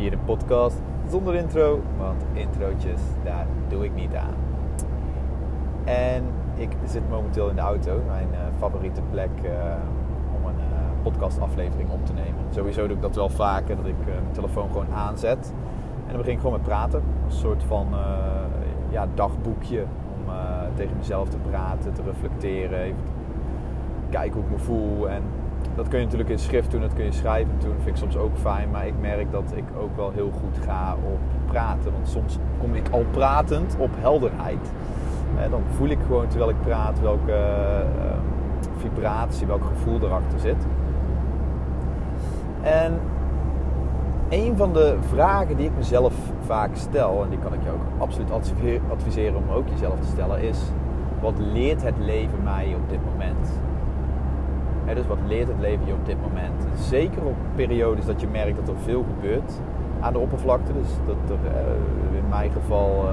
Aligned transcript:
Hier 0.00 0.12
een 0.12 0.24
podcast 0.24 0.82
zonder 1.08 1.34
intro, 1.34 1.80
want 1.98 2.24
introotjes, 2.32 3.00
daar 3.24 3.46
doe 3.68 3.84
ik 3.84 3.94
niet 3.94 4.14
aan. 4.14 4.34
En 5.84 6.24
ik 6.54 6.70
zit 6.84 7.10
momenteel 7.10 7.48
in 7.48 7.54
de 7.54 7.60
auto, 7.60 8.00
mijn 8.06 8.28
uh, 8.32 8.38
favoriete 8.58 9.00
plek 9.10 9.30
uh, 9.44 9.50
om 10.36 10.48
een 10.48 10.58
uh, 10.58 11.02
podcastaflevering 11.02 11.90
op 11.90 12.06
te 12.06 12.12
nemen. 12.12 12.44
Sowieso 12.50 12.86
doe 12.86 12.96
ik 12.96 13.02
dat 13.02 13.14
wel 13.14 13.28
vaker, 13.28 13.76
dat 13.76 13.86
ik 13.86 13.94
mijn 14.04 14.32
telefoon 14.32 14.70
gewoon 14.70 14.92
aanzet. 14.94 15.52
En 16.02 16.08
dan 16.08 16.16
begin 16.16 16.32
ik 16.32 16.38
gewoon 16.40 16.52
met 16.52 16.62
praten. 16.62 17.02
Een 17.24 17.32
soort 17.32 17.62
van 17.62 17.86
ja, 18.88 19.06
dagboekje 19.14 19.80
om 19.80 20.32
tegen 20.74 20.96
mezelf 20.96 21.28
te 21.28 21.38
praten, 21.50 21.92
te 21.92 22.02
reflecteren, 22.02 22.78
even 22.80 22.96
kijken 24.10 24.32
hoe 24.32 24.42
ik 24.42 24.50
me 24.50 24.58
voel. 24.58 25.08
En 25.08 25.22
dat 25.80 25.88
kun 25.88 25.98
je 25.98 26.04
natuurlijk 26.04 26.30
in 26.30 26.38
schrift 26.38 26.70
doen, 26.70 26.80
dat 26.80 26.92
kun 26.92 27.04
je 27.04 27.12
schrijven 27.12 27.52
doen. 27.58 27.68
Dat 27.68 27.82
vind 27.82 27.96
ik 27.96 28.02
soms 28.02 28.16
ook 28.16 28.36
fijn. 28.38 28.70
Maar 28.70 28.86
ik 28.86 28.94
merk 29.00 29.32
dat 29.32 29.52
ik 29.54 29.64
ook 29.78 29.96
wel 29.96 30.10
heel 30.10 30.30
goed 30.30 30.64
ga 30.64 30.96
op 31.12 31.18
praten. 31.46 31.92
Want 31.92 32.08
soms 32.08 32.38
kom 32.58 32.74
ik 32.74 32.88
al 32.90 33.04
pratend 33.10 33.76
op 33.78 33.90
helderheid. 33.98 34.72
dan 35.50 35.62
voel 35.76 35.88
ik 35.88 35.98
gewoon 36.06 36.28
terwijl 36.28 36.50
ik 36.50 36.60
praat 36.60 37.00
welke 37.00 37.32
uh, 37.32 38.18
vibratie, 38.76 39.46
welk 39.46 39.64
gevoel 39.64 40.00
erachter 40.00 40.38
zit. 40.38 40.66
En 42.62 43.00
een 44.28 44.56
van 44.56 44.72
de 44.72 44.96
vragen 45.08 45.56
die 45.56 45.66
ik 45.66 45.76
mezelf 45.76 46.14
vaak 46.40 46.70
stel, 46.76 47.22
en 47.22 47.30
die 47.30 47.38
kan 47.38 47.54
ik 47.54 47.62
je 47.62 47.70
ook 47.70 48.02
absoluut 48.02 48.30
adviseren 48.90 49.36
om 49.36 49.50
ook 49.50 49.68
jezelf 49.68 50.00
te 50.00 50.06
stellen, 50.06 50.42
is: 50.42 50.58
wat 51.20 51.38
leert 51.38 51.82
het 51.82 51.98
leven 51.98 52.42
mij 52.42 52.74
op 52.74 52.88
dit 52.88 53.00
moment? 53.12 53.48
Dus 54.94 55.06
wat 55.06 55.18
leert 55.26 55.48
het 55.48 55.60
leven 55.60 55.86
je 55.86 55.92
op 55.92 56.06
dit 56.06 56.20
moment? 56.20 56.66
Zeker 56.74 57.24
op 57.24 57.36
periodes 57.54 58.06
dat 58.06 58.20
je 58.20 58.26
merkt 58.26 58.56
dat 58.56 58.68
er 58.68 58.80
veel 58.84 59.04
gebeurt 59.14 59.52
aan 60.00 60.12
de 60.12 60.18
oppervlakte. 60.18 60.72
Dus 60.72 60.88
dat 61.06 61.16
er 61.30 61.36
uh, 61.44 62.18
in 62.18 62.28
mijn 62.28 62.50
geval 62.50 63.04
uh, 63.04 63.12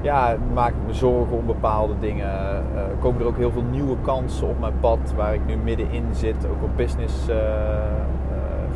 ja, 0.00 0.36
maak 0.54 0.70
ik 0.70 0.86
me 0.86 0.94
zorgen 0.94 1.36
om 1.36 1.46
bepaalde 1.46 1.94
dingen. 2.00 2.28
Uh, 2.74 2.80
komen 3.00 3.20
er 3.20 3.26
ook 3.26 3.36
heel 3.36 3.50
veel 3.50 3.64
nieuwe 3.70 3.96
kansen 4.02 4.48
op 4.48 4.60
mijn 4.60 4.80
pad 4.80 5.12
waar 5.16 5.34
ik 5.34 5.46
nu 5.46 5.56
middenin 5.56 6.06
zit, 6.12 6.46
ook 6.50 6.62
op 6.62 6.76
businessgebied. 6.76 7.36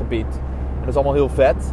en 0.08 0.80
dat 0.80 0.88
is 0.88 0.94
allemaal 0.94 1.14
heel 1.14 1.28
vet. 1.28 1.72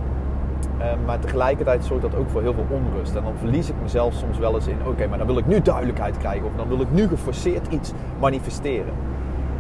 maar 1.06 1.20
tegelijkertijd 1.20 1.86
zorgt 1.86 2.04
dat 2.04 2.16
ook 2.16 2.30
voor 2.30 2.42
heel 2.42 2.54
veel 2.54 2.68
onrust. 2.70 3.16
En 3.16 3.24
dan 3.24 3.34
verlies 3.38 3.70
ik 3.70 3.76
mezelf 3.82 4.14
soms 4.14 4.38
wel 4.38 4.56
eens 4.56 4.68
in: 4.68 4.78
oké, 4.88 5.08
maar 5.08 5.18
dan 5.18 5.28
wil 5.28 5.38
ik 5.38 5.48
nu 5.48 5.62
duidelijkheid 5.62 6.18
krijgen. 6.18 6.46
Of 6.48 6.52
dan 6.56 6.68
wil 6.68 6.82
ik 6.82 6.92
nu 6.92 7.08
geforceerd 7.08 7.68
iets 7.68 7.92
manifesteren. 8.20 8.94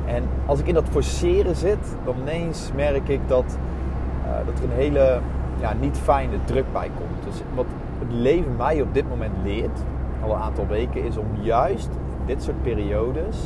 En 0.08 0.24
als 0.46 0.60
ik 0.60 0.68
in 0.68 0.74
dat 0.74 0.90
forceren 0.90 1.56
zit, 1.56 1.96
dan 2.06 2.16
ineens 2.22 2.72
merk 2.76 3.08
ik 3.08 3.20
dat, 3.28 3.58
uh, 4.26 4.46
dat 4.46 4.60
er 4.60 4.64
een 4.64 4.76
hele 4.76 5.20
ja, 5.60 5.74
niet 5.74 5.98
fijne 5.98 6.38
druk 6.46 6.66
bij 6.74 6.92
komt. 6.98 7.24
Dus 7.24 7.42
wat 7.56 7.66
het 8.00 8.12
leven 8.12 8.56
mij 8.56 8.82
op 8.82 8.94
dit 8.94 9.10
moment 9.10 9.34
leert, 9.44 9.80
al 10.24 10.32
een 10.32 10.42
aantal 10.42 10.68
weken, 10.68 11.04
is 11.04 11.18
om 11.18 11.28
juist 11.42 11.90
dit 12.26 12.44
soort 12.44 12.62
periodes 12.62 13.38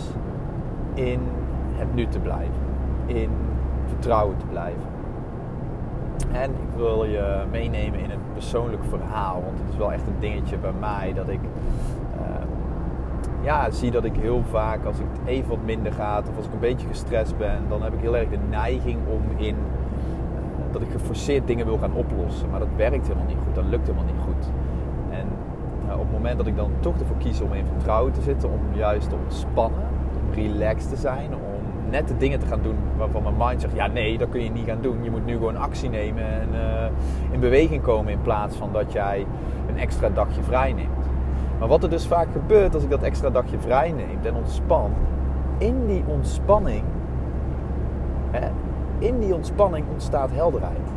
in 0.93 1.19
het 1.75 1.95
nu 1.95 2.07
te 2.07 2.19
blijven. 2.19 2.53
In 3.05 3.29
vertrouwen 3.87 4.37
te 4.37 4.45
blijven. 4.45 4.89
En 6.31 6.49
ik 6.49 6.75
wil 6.75 7.03
je 7.03 7.43
meenemen 7.51 7.99
in 7.99 8.11
een 8.11 8.19
persoonlijk 8.33 8.83
verhaal, 8.89 9.41
want 9.45 9.59
het 9.59 9.69
is 9.69 9.77
wel 9.77 9.91
echt 9.91 10.07
een 10.07 10.19
dingetje 10.19 10.57
bij 10.57 10.73
mij 10.79 11.13
dat 11.13 11.29
ik 11.29 11.39
ja, 13.41 13.71
zie 13.71 13.91
dat 13.91 14.03
ik 14.03 14.15
heel 14.15 14.43
vaak 14.49 14.85
als 14.85 14.99
ik 14.99 15.05
even 15.25 15.49
wat 15.49 15.63
minder 15.65 15.91
gaat 15.91 16.29
of 16.29 16.37
als 16.37 16.45
ik 16.45 16.53
een 16.53 16.59
beetje 16.59 16.87
gestrest 16.87 17.37
ben, 17.37 17.57
dan 17.69 17.81
heb 17.81 17.93
ik 17.93 17.99
heel 17.99 18.17
erg 18.17 18.29
de 18.29 18.37
neiging 18.49 18.97
om 19.07 19.21
in 19.37 19.55
uh, 19.55 20.71
dat 20.71 20.81
ik 20.81 20.91
geforceerd 20.91 21.47
dingen 21.47 21.65
wil 21.65 21.77
gaan 21.77 21.93
oplossen. 21.93 22.49
Maar 22.49 22.59
dat 22.59 22.75
werkt 22.75 23.07
helemaal 23.07 23.27
niet 23.27 23.37
goed, 23.45 23.55
dat 23.55 23.65
lukt 23.69 23.87
helemaal 23.87 24.13
niet 24.13 24.23
goed. 24.23 24.51
En 25.09 25.27
uh, 25.87 25.93
op 25.93 25.99
het 26.01 26.11
moment 26.11 26.37
dat 26.37 26.47
ik 26.47 26.55
dan 26.55 26.71
toch 26.79 26.99
ervoor 26.99 27.17
kies 27.17 27.41
om 27.41 27.53
in 27.53 27.65
vertrouwen 27.65 28.13
te 28.13 28.21
zitten, 28.21 28.49
om 28.49 28.59
juist 28.73 29.09
te 29.09 29.15
ontspannen, 29.23 29.87
om 30.13 30.33
relaxed 30.33 30.89
te 30.89 30.95
zijn, 30.95 31.33
om 31.33 31.89
net 31.89 32.07
de 32.07 32.17
dingen 32.17 32.39
te 32.39 32.45
gaan 32.45 32.61
doen 32.61 32.77
waarvan 32.97 33.23
mijn 33.23 33.35
mind 33.37 33.61
zegt: 33.61 33.75
ja, 33.75 33.87
nee, 33.87 34.17
dat 34.17 34.29
kun 34.29 34.43
je 34.43 34.49
niet 34.49 34.67
gaan 34.67 34.81
doen. 34.81 35.03
Je 35.03 35.11
moet 35.11 35.25
nu 35.25 35.33
gewoon 35.33 35.57
actie 35.57 35.89
nemen 35.89 36.23
en 36.23 36.49
uh, 36.53 37.31
in 37.31 37.39
beweging 37.39 37.81
komen 37.81 38.11
in 38.11 38.21
plaats 38.21 38.55
van 38.55 38.69
dat 38.71 38.91
jij 38.91 39.25
een 39.69 39.77
extra 39.77 40.09
dagje 40.09 40.43
vrij 40.43 40.73
neemt. 40.73 41.10
Maar 41.61 41.69
wat 41.69 41.83
er 41.83 41.89
dus 41.89 42.07
vaak 42.07 42.27
gebeurt 42.31 42.73
als 42.73 42.83
ik 42.83 42.89
dat 42.89 43.01
extra 43.01 43.29
dagje 43.29 43.59
vrij 43.59 43.91
neem 43.91 44.17
en 44.21 44.35
ontspan, 44.35 44.91
in 45.57 45.87
die 45.87 46.03
ontspanning, 46.07 46.83
hè, 48.31 48.49
in 48.97 49.19
die 49.19 49.35
ontspanning 49.35 49.85
ontstaat 49.91 50.31
helderheid. 50.31 50.91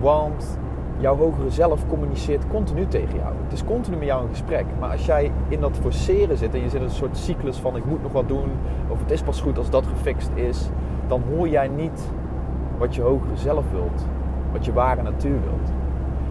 Want 0.00 0.58
jouw 0.98 1.16
hogere 1.16 1.50
zelf 1.50 1.86
communiceert 1.88 2.48
continu 2.48 2.86
tegen 2.86 3.18
jou. 3.18 3.34
Het 3.42 3.52
is 3.52 3.64
continu 3.64 3.96
met 3.96 4.06
jou 4.06 4.22
een 4.22 4.28
gesprek. 4.28 4.64
Maar 4.80 4.90
als 4.90 5.06
jij 5.06 5.32
in 5.48 5.60
dat 5.60 5.76
forceren 5.76 6.36
zit 6.36 6.54
en 6.54 6.60
je 6.60 6.68
zit 6.68 6.80
in 6.80 6.86
een 6.86 6.90
soort 6.90 7.16
cyclus 7.16 7.56
van 7.56 7.76
ik 7.76 7.84
moet 7.84 8.02
nog 8.02 8.12
wat 8.12 8.28
doen, 8.28 8.50
of 8.88 8.98
het 9.00 9.10
is 9.10 9.22
pas 9.22 9.40
goed 9.40 9.58
als 9.58 9.70
dat 9.70 9.86
gefixt 9.86 10.30
is, 10.34 10.68
dan 11.06 11.22
hoor 11.34 11.48
jij 11.48 11.68
niet 11.68 12.12
wat 12.78 12.94
je 12.94 13.02
hogere 13.02 13.36
zelf 13.36 13.70
wilt, 13.70 14.06
wat 14.52 14.64
je 14.64 14.72
ware 14.72 15.02
natuur 15.02 15.40
wilt. 15.40 15.72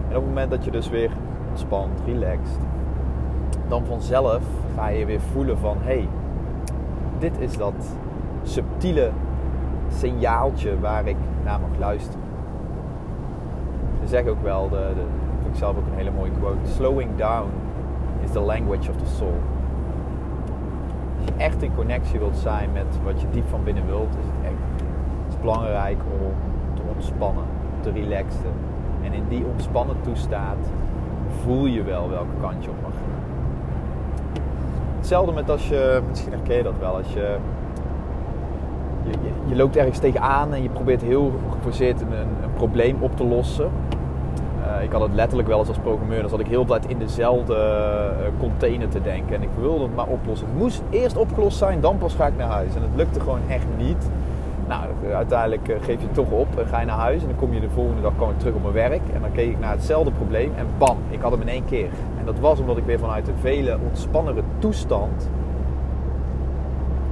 En 0.08 0.16
op 0.16 0.22
het 0.22 0.24
moment 0.24 0.50
dat 0.50 0.64
je 0.64 0.70
dus 0.70 0.88
weer 0.88 1.10
ontspant, 1.50 2.00
relaxed, 2.06 2.58
dan 3.68 3.84
vanzelf 3.86 4.42
ga 4.74 4.88
je 4.88 5.06
weer 5.06 5.20
voelen 5.20 5.58
van 5.58 5.76
hé, 5.80 5.84
hey, 5.84 6.08
dit 7.18 7.38
is 7.38 7.56
dat 7.56 7.74
subtiele 8.42 9.10
signaaltje 9.88 10.80
waar 10.80 11.06
ik 11.06 11.16
naar 11.44 11.60
mag 11.60 11.78
luisteren. 11.78 12.20
Ze 14.00 14.08
zeggen 14.08 14.32
ook 14.32 14.42
wel, 14.42 14.68
de, 14.68 14.92
de, 14.94 15.02
ik 15.48 15.56
zelf 15.56 15.76
ook 15.76 15.86
een 15.86 15.96
hele 15.96 16.10
mooie 16.10 16.30
quote: 16.30 16.70
Slowing 16.70 17.16
down 17.16 17.48
is 18.22 18.30
the 18.30 18.40
language 18.40 18.90
of 18.90 18.96
the 18.96 19.06
soul. 19.16 19.38
Als 21.16 21.28
je 21.28 21.44
echt 21.44 21.62
in 21.62 21.74
connectie 21.74 22.18
wilt 22.18 22.36
zijn 22.36 22.72
met 22.72 22.98
wat 23.04 23.20
je 23.20 23.26
diep 23.30 23.48
van 23.48 23.64
binnen 23.64 23.86
wilt, 23.86 24.08
is 24.10 24.24
het 24.24 24.44
echt 24.44 24.82
het 25.28 25.40
belangrijk 25.40 25.98
om 26.20 26.32
te 26.74 26.82
ontspannen, 26.94 27.44
te 27.80 27.90
relaxen. 27.90 28.52
En 29.02 29.12
in 29.12 29.24
die 29.28 29.44
ontspannen 29.44 29.96
toestand 30.00 30.70
voel 31.42 31.66
je 31.66 31.82
wel 31.82 32.10
welke 32.10 32.36
kant 32.40 32.64
je 32.64 32.70
op 32.70 32.82
mag 32.82 32.92
gaan. 32.92 33.37
Hetzelfde 34.98 35.32
met 35.32 35.50
als 35.50 35.68
je, 35.68 36.00
misschien 36.08 36.32
herken 36.32 36.56
je 36.56 36.62
dat 36.62 36.78
wel, 36.80 36.96
als 36.96 37.12
je, 37.12 37.36
je, 39.04 39.30
je, 39.48 39.56
loopt 39.56 39.76
ergens 39.76 39.98
tegenaan 39.98 40.54
en 40.54 40.62
je 40.62 40.68
probeert 40.68 41.02
heel 41.02 41.32
geforceerd 41.50 42.00
een, 42.00 42.12
een 42.12 42.52
probleem 42.54 42.96
op 43.00 43.16
te 43.16 43.24
lossen. 43.24 43.70
Uh, 44.66 44.82
ik 44.82 44.92
had 44.92 45.00
het 45.00 45.14
letterlijk 45.14 45.48
wel 45.48 45.58
eens 45.58 45.68
als 45.68 45.78
programmeur, 45.78 46.20
dan 46.20 46.30
zat 46.30 46.40
ik 46.40 46.46
heel 46.46 46.64
tijd 46.64 46.86
in 46.86 46.98
dezelfde 46.98 47.54
uh, 47.54 48.40
container 48.40 48.88
te 48.88 49.02
denken 49.02 49.34
en 49.36 49.42
ik 49.42 49.48
wilde 49.60 49.82
het 49.82 49.94
maar 49.94 50.06
oplossen. 50.06 50.46
Het 50.46 50.58
moest 50.58 50.82
eerst 50.90 51.16
opgelost 51.16 51.58
zijn, 51.58 51.80
dan 51.80 51.98
pas 51.98 52.14
ga 52.14 52.26
ik 52.26 52.36
naar 52.36 52.50
huis. 52.50 52.74
En 52.74 52.82
het 52.82 52.90
lukte 52.96 53.20
gewoon 53.20 53.40
echt 53.48 53.66
niet. 53.76 54.10
Nou, 54.68 54.84
uiteindelijk 55.14 55.68
eh, 55.68 55.76
geef 55.80 56.00
je 56.00 56.06
het 56.06 56.14
toch 56.14 56.30
op 56.30 56.58
en 56.58 56.66
ga 56.66 56.80
je 56.80 56.86
naar 56.86 56.96
huis. 56.96 57.20
En 57.20 57.28
dan 57.28 57.36
kom 57.36 57.54
je 57.54 57.60
de 57.60 57.70
volgende 57.70 58.02
dag 58.02 58.12
ik 58.12 58.38
terug 58.38 58.54
op 58.54 58.62
mijn 58.62 58.74
werk. 58.74 59.02
En 59.14 59.20
dan 59.20 59.32
keek 59.32 59.50
ik 59.50 59.58
naar 59.58 59.70
hetzelfde 59.70 60.10
probleem 60.10 60.52
en 60.56 60.66
bam, 60.78 60.96
ik 61.10 61.20
had 61.20 61.30
hem 61.30 61.40
in 61.40 61.48
één 61.48 61.64
keer. 61.64 61.88
Dat 62.28 62.38
was 62.38 62.60
omdat 62.60 62.76
ik 62.76 62.84
weer 62.84 62.98
vanuit 62.98 63.28
een 63.28 63.38
vele 63.40 63.78
ontspannere 63.88 64.42
toestand 64.58 65.30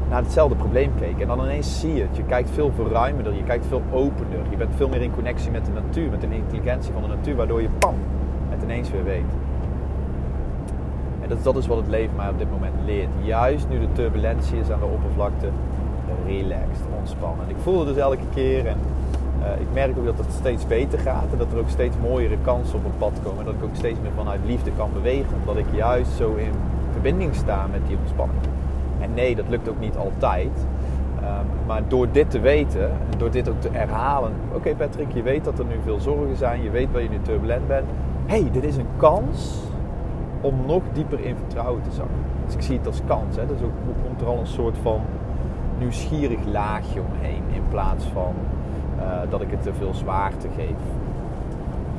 naar 0.09 0.22
hetzelfde 0.22 0.56
probleem 0.56 0.93
keek. 0.99 1.21
En 1.21 1.27
dan 1.27 1.41
ineens 1.41 1.81
zie 1.81 1.94
je 1.94 2.03
het. 2.03 2.16
Je 2.16 2.22
kijkt 2.22 2.50
veel 2.50 2.72
verruimender, 2.75 3.34
je 3.34 3.43
kijkt 3.43 3.66
veel 3.66 3.82
opener. 3.93 4.41
Je 4.50 4.56
bent 4.56 4.75
veel 4.75 4.88
meer 4.88 5.03
in 5.03 5.15
connectie 5.15 5.50
met 5.50 5.66
de 5.66 5.72
natuur, 5.72 6.10
met 6.10 6.21
de 6.21 6.27
intelligentie 6.34 6.93
van 6.93 7.03
de 7.03 7.09
natuur. 7.09 7.37
Waardoor 7.37 7.62
je 7.62 7.69
pam, 7.78 7.94
het 8.49 8.62
ineens 8.62 8.91
weer 8.91 9.04
weet. 9.04 9.32
En 11.21 11.38
dat, 11.43 11.56
is 11.56 11.66
wat 11.66 11.77
het 11.77 11.88
leven 11.88 12.16
mij 12.16 12.28
op 12.28 12.38
dit 12.38 12.50
moment 12.50 12.75
leert. 12.84 13.10
Juist 13.22 13.69
nu 13.69 13.81
de 13.81 13.93
turbulentie 13.93 14.59
is 14.59 14.71
aan 14.71 14.81
de 14.81 14.87
oppervlakte 14.87 15.48
relaxed, 16.27 16.87
ontspannen. 16.98 17.44
En 17.44 17.50
ik 17.50 17.60
voel 17.62 17.78
het 17.78 17.88
dus 17.88 17.97
elke 17.97 18.28
keer 18.34 18.66
en 18.66 18.78
ik 19.58 19.66
merk 19.72 19.98
ook 19.98 20.04
dat 20.04 20.18
het 20.18 20.32
steeds 20.32 20.66
beter 20.66 20.98
gaat 20.98 21.32
en 21.32 21.38
dat 21.38 21.53
er 21.53 21.59
ook 21.59 21.68
steeds 21.68 21.97
mooiere 22.03 22.36
kansen 22.42 22.78
op 22.78 22.84
een 22.84 22.98
pad 22.98 23.12
komen. 23.22 23.38
En 23.38 23.44
dat 23.44 23.54
ik 23.54 23.65
ook 23.65 23.76
steeds 23.76 23.98
meer 24.03 24.12
vanuit 24.16 24.41
liefde 24.47 24.71
kan 24.76 24.91
bewegen, 24.92 25.36
omdat 25.41 25.56
ik 25.56 25.66
juist 25.74 26.10
zo 26.10 26.34
in 26.34 26.53
verbinding 26.92 27.34
sta 27.34 27.66
met 27.71 27.80
die 27.86 27.97
ontspanning. 27.97 28.41
En 29.00 29.15
nee, 29.15 29.34
dat 29.34 29.48
lukt 29.48 29.68
ook 29.68 29.80
niet 29.80 29.97
altijd. 29.97 30.66
Um, 31.21 31.66
maar 31.66 31.82
door 31.88 32.06
dit 32.12 32.30
te 32.30 32.41
weten 32.41 32.91
en 32.91 33.18
door 33.18 33.30
dit 33.30 33.48
ook 33.48 33.60
te 33.60 33.68
herhalen. 33.72 34.32
Oké 34.53 34.74
Patrick, 34.74 35.12
je 35.12 35.22
weet 35.22 35.44
dat 35.44 35.59
er 35.59 35.65
nu 35.65 35.74
veel 35.84 36.00
zorgen 36.00 36.36
zijn. 36.36 36.62
Je 36.62 36.71
weet 36.71 36.92
waar 36.92 37.03
je 37.03 37.09
nu 37.09 37.18
turbulent 37.22 37.66
bent. 37.66 37.86
hey, 38.26 38.48
dit 38.53 38.65
is 38.65 38.76
een 38.76 38.88
kans 38.97 39.62
om 40.41 40.54
nog 40.66 40.82
dieper 40.92 41.21
in 41.21 41.36
vertrouwen 41.36 41.82
te 41.82 41.91
zakken. 41.91 42.16
Dus 42.44 42.54
ik 42.54 42.62
zie 42.62 42.78
het 42.78 42.86
als 42.86 43.00
kans. 43.06 43.36
Hè. 43.36 43.47
Dus 43.47 43.62
ook 43.62 43.72
komt 44.04 44.21
er 44.21 44.26
al 44.26 44.38
een 44.38 44.47
soort 44.47 44.76
van 44.82 45.00
nieuwsgierig 45.78 46.44
laagje 46.53 47.00
omheen. 47.00 47.42
In 47.53 47.62
plaats 47.68 48.04
van 48.04 48.34
dat 49.31 49.41
ik 49.41 49.51
het 49.51 49.63
te 49.63 49.72
veel 49.78 49.95
zwaarte 49.95 50.48
geef. 50.57 50.77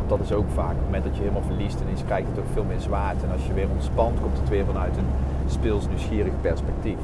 Dat 0.07 0.19
is 0.19 0.31
ook 0.31 0.49
vaak. 0.53 0.71
Op 0.71 0.77
het 0.77 0.85
moment 0.85 1.03
dat 1.03 1.15
je 1.15 1.21
helemaal 1.21 1.47
verliest, 1.47 1.81
en 1.81 1.87
eens 1.87 2.05
krijgt 2.05 2.27
het 2.27 2.39
ook 2.39 2.51
veel 2.53 2.63
meer 2.63 2.79
zwaarte. 2.79 3.25
En 3.25 3.31
als 3.31 3.47
je 3.47 3.53
weer 3.53 3.67
ontspant, 3.73 4.21
komt 4.21 4.37
het 4.37 4.49
weer 4.49 4.65
vanuit 4.65 4.97
een 4.97 5.07
speels 5.47 5.87
nieuwsgierig 5.87 6.33
perspectief. 6.41 6.97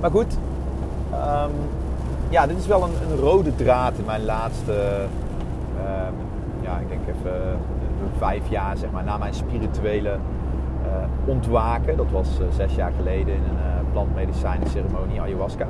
Maar 0.00 0.10
goed, 0.10 0.38
um, 1.12 1.52
ja, 2.28 2.46
dit 2.46 2.56
is 2.58 2.66
wel 2.66 2.82
een, 2.82 3.10
een, 3.10 3.16
rode 3.16 3.56
draad 3.56 3.98
in 3.98 4.04
mijn 4.04 4.24
laatste, 4.24 5.06
ehm, 5.78 6.12
ja, 6.60 6.78
ik 6.78 6.88
denk 6.88 7.00
even 7.06 7.58
vijf 8.18 8.48
jaar, 8.48 8.76
zeg 8.76 8.90
maar, 8.90 9.04
na 9.04 9.16
mijn 9.16 9.34
spirituele 9.34 10.10
uh, 10.10 11.28
ontwaken. 11.28 11.96
Dat 11.96 12.10
was 12.10 12.28
zes 12.56 12.74
jaar 12.74 12.92
geleden 12.96 13.34
in 13.34 13.42
een 13.42 13.90
plantmedicijnen 13.92 14.68
ceremonie, 14.68 15.20
ayahuasca. 15.20 15.66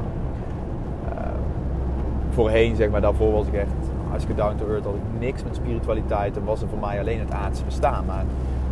Ehm, 2.37 2.44
voorheen, 2.44 2.77
zeg 2.77 2.91
maar, 2.91 3.00
daarvoor 3.00 3.33
was 3.33 3.47
ik 3.47 3.55
echt 3.55 3.73
ik 4.29 4.37
down 4.37 4.56
to 4.56 4.69
earth, 4.69 4.85
had 4.85 4.94
ik 4.94 5.21
niks 5.21 5.44
met 5.44 5.55
spiritualiteit 5.55 6.37
en 6.37 6.44
was 6.44 6.62
er 6.62 6.69
voor 6.69 6.79
mij 6.79 7.00
alleen 7.00 7.19
het 7.19 7.33
aardse 7.33 7.65
bestaan. 7.65 8.05
Maar 8.06 8.25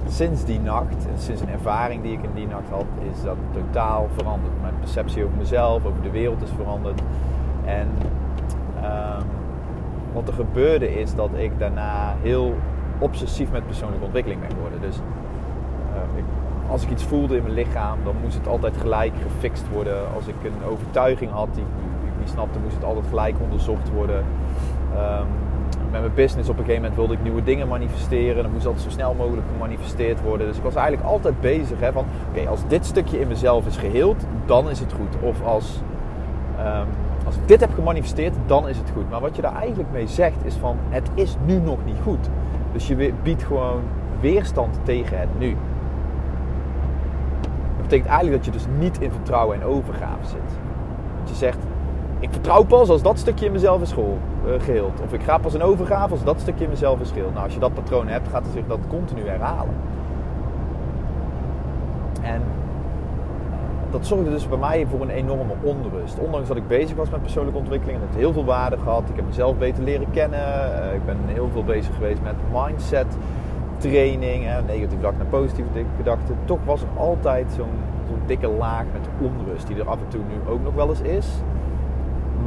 sinds 0.09 0.45
die 0.45 0.61
nacht 0.61 1.07
en 1.13 1.19
sinds 1.19 1.41
een 1.41 1.49
ervaring 1.49 2.03
die 2.03 2.13
ik 2.13 2.23
in 2.23 2.35
die 2.35 2.47
nacht 2.47 2.69
had, 2.71 2.85
is 3.13 3.23
dat 3.23 3.37
totaal 3.53 4.09
veranderd. 4.17 4.53
Mijn 4.61 4.75
perceptie 4.81 5.25
over 5.25 5.37
mezelf, 5.37 5.85
over 5.85 6.03
de 6.03 6.11
wereld 6.11 6.43
is 6.43 6.51
veranderd. 6.57 7.03
En 7.65 7.89
um, 8.85 9.27
wat 10.13 10.29
er 10.29 10.35
gebeurde 10.35 11.01
is 11.01 11.15
dat 11.15 11.31
ik 11.37 11.59
daarna 11.59 12.15
heel 12.23 12.55
obsessief 12.99 13.51
met 13.51 13.67
persoonlijke 13.67 14.05
ontwikkeling 14.05 14.41
ben 14.41 14.51
geworden. 14.51 14.81
Dus 14.81 14.97
uh, 14.97 16.19
ik, 16.19 16.25
als 16.71 16.83
ik 16.83 16.91
iets 16.91 17.05
voelde 17.05 17.37
in 17.37 17.43
mijn 17.43 17.55
lichaam, 17.55 17.99
dan 18.05 18.15
moest 18.23 18.37
het 18.37 18.47
altijd 18.47 18.77
gelijk 18.77 19.13
gefixt 19.23 19.69
worden. 19.73 20.15
Als 20.15 20.27
ik 20.27 20.35
een 20.45 20.69
overtuiging 20.71 21.31
had 21.31 21.49
die 21.55 21.65
snapte, 22.29 22.59
moest 22.59 22.75
het 22.75 22.85
altijd 22.85 23.07
gelijk 23.07 23.35
onderzocht 23.41 23.91
worden. 23.91 24.25
Um, 24.97 25.27
met 25.95 26.03
mijn 26.03 26.15
business 26.15 26.49
op 26.49 26.59
een 26.59 26.65
gegeven 26.65 26.83
moment 26.83 26.99
wilde 27.01 27.15
ik 27.15 27.23
nieuwe 27.23 27.43
dingen 27.43 27.69
manifesteren. 27.69 28.43
Dan 28.43 28.53
moest 28.53 28.65
dat 28.65 28.81
zo 28.81 28.91
snel 28.91 29.15
mogelijk 29.15 29.47
gemanifesteerd 29.53 30.23
worden. 30.23 30.47
Dus 30.47 30.57
ik 30.57 30.63
was 30.63 30.75
eigenlijk 30.75 31.07
altijd 31.07 31.41
bezig 31.41 31.81
hè, 31.81 31.93
van... 31.93 32.05
Oké, 32.31 32.49
als 32.49 32.61
dit 32.69 32.87
stukje 32.87 33.21
in 33.21 33.29
mezelf 33.29 33.67
is 33.67 33.77
geheeld, 33.77 34.27
dan 34.47 34.71
is 34.71 34.81
het 34.81 34.93
goed. 34.93 35.23
Of 35.23 35.45
als, 35.45 35.83
um, 36.59 36.87
als 37.27 37.37
ik 37.37 37.49
dit 37.49 37.61
heb 37.61 37.75
gemanifesteerd, 37.75 38.35
dan 38.47 38.69
is 38.69 38.79
het 38.79 38.91
goed. 38.91 39.11
Maar 39.11 39.21
wat 39.21 39.37
je 39.37 39.43
daar 39.43 39.57
eigenlijk 39.57 39.89
mee 39.93 40.07
zegt 40.07 40.45
is 40.45 40.55
van... 40.55 40.77
Het 40.89 41.11
is 41.15 41.37
nu 41.45 41.59
nog 41.59 41.79
niet 41.85 41.99
goed. 42.03 42.31
Dus 42.73 42.89
je 42.89 43.13
biedt 43.23 43.43
gewoon 43.43 43.81
weerstand 44.21 44.79
tegen 44.83 45.19
het 45.19 45.39
nu. 45.39 45.57
Dat 47.77 47.83
betekent 47.83 48.09
eigenlijk 48.09 48.37
dat 48.37 48.45
je 48.45 48.61
dus 48.61 48.67
niet 48.79 49.01
in 49.01 49.11
vertrouwen 49.11 49.61
en 49.61 49.67
overgave 49.67 50.27
zit. 50.27 50.59
Dat 51.21 51.29
je 51.29 51.35
zegt, 51.35 51.59
ik 52.25 52.33
vertrouw 52.33 52.63
pas 52.65 52.89
als 52.89 53.03
dat 53.03 53.19
stukje 53.19 53.47
in 53.47 53.53
mezelf 53.53 53.83
is 53.83 53.95
geheeld. 54.59 55.01
Of 55.05 55.13
ik 55.13 55.23
ga 55.23 55.39
pas 55.39 55.55
in 55.55 55.63
overgave 55.63 56.13
als 56.13 56.25
dat 56.25 56.41
stukje 56.41 56.65
in 56.65 56.71
mezelf 56.71 57.01
is 57.01 57.11
geheeld. 57.11 57.33
Nou, 57.33 57.45
als 57.45 57.55
je 57.55 57.61
dat 57.61 57.75
patroon 57.75 58.09
hebt, 58.09 58.29
gaat 58.29 58.45
het 58.45 58.53
zich 58.53 58.67
dat 58.67 58.79
continu 58.89 59.29
herhalen. 59.29 59.75
En 62.23 62.43
dat 63.91 64.07
zorgde 64.07 64.31
dus 64.31 64.49
bij 64.49 64.59
mij 64.59 64.87
voor 64.91 65.01
een 65.01 65.11
enorme 65.11 65.53
onrust. 65.63 66.19
Ondanks 66.19 66.49
dat 66.49 66.57
ik 66.57 66.69
bezig 66.69 66.97
was 66.97 67.11
met 67.11 67.23
persoonlijke 67.23 67.59
ontwikkeling 67.59 67.99
en 67.99 68.07
het 68.07 68.17
heel 68.17 68.33
veel 68.33 68.45
waarde 68.45 68.79
gehad. 68.79 69.09
Ik 69.09 69.17
heb 69.17 69.27
mezelf 69.27 69.57
beter 69.57 69.83
leren 69.83 70.11
kennen. 70.11 70.83
Eh, 70.83 70.95
ik 70.95 71.05
ben 71.05 71.17
heel 71.27 71.49
veel 71.53 71.65
bezig 71.65 71.95
geweest 71.95 72.23
met 72.23 72.35
mindset 72.53 73.17
training. 73.77 74.45
Negatieve 74.45 74.97
gedachten 74.97 75.19
naar 75.19 75.41
positieve 75.41 75.71
gedachten. 75.97 76.37
Toch 76.45 76.65
was 76.65 76.83
er 76.83 76.89
altijd 76.97 77.47
zo'n 77.57 77.93
dikke 78.27 78.49
laag 78.49 78.85
met 78.93 79.31
onrust. 79.31 79.67
Die 79.67 79.77
er 79.77 79.89
af 79.89 79.99
en 79.99 80.09
toe 80.09 80.21
nu 80.29 80.51
ook 80.53 80.63
nog 80.63 80.75
wel 80.75 80.89
eens 80.89 81.01
is. 81.01 81.27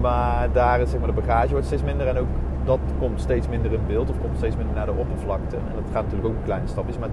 Maar 0.02 0.50
daar 0.52 0.80
is 0.80 0.90
zeg 0.90 1.00
maar, 1.00 1.14
de 1.16 1.22
bagage 1.22 1.52
wordt 1.52 1.66
steeds 1.66 1.84
minder 1.84 2.08
en 2.08 2.18
ook 2.18 2.28
dat 2.64 2.80
komt 3.00 3.22
steeds 3.22 3.48
minder 3.48 3.74
in 3.74 3.80
beeld 3.88 4.10
of 4.10 4.20
komt 4.22 4.38
steeds 4.38 4.56
minder 4.56 4.76
naar 4.76 4.86
de 4.86 4.92
oppervlakte. 4.92 5.56
En 5.56 5.76
dat 5.76 5.84
gaat 5.92 6.04
natuurlijk 6.04 6.28
ook 6.30 6.36
in 6.36 6.44
kleine 6.44 6.68
stapjes. 6.68 6.98
Maar 6.98 7.10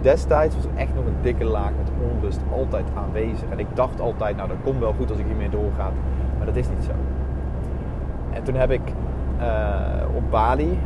destijds 0.00 0.54
was 0.54 0.64
echt 0.74 0.94
nog 0.94 1.04
een 1.04 1.22
dikke 1.22 1.44
laag 1.44 1.70
met 1.78 2.10
onrust 2.10 2.40
altijd 2.52 2.84
aanwezig. 2.94 3.48
En 3.50 3.58
ik 3.58 3.66
dacht 3.74 4.00
altijd, 4.00 4.36
nou 4.36 4.48
dat 4.48 4.56
komt 4.64 4.78
wel 4.78 4.92
goed 4.92 5.10
als 5.10 5.18
ik 5.18 5.26
hiermee 5.26 5.50
doorga. 5.50 5.90
Maar 6.36 6.46
dat 6.46 6.56
is 6.56 6.68
niet 6.68 6.84
zo. 6.84 6.92
En 8.32 8.42
toen 8.42 8.54
heb 8.54 8.70
ik 8.70 8.92
uh, 9.40 10.16
op 10.16 10.30
Bali, 10.30 10.78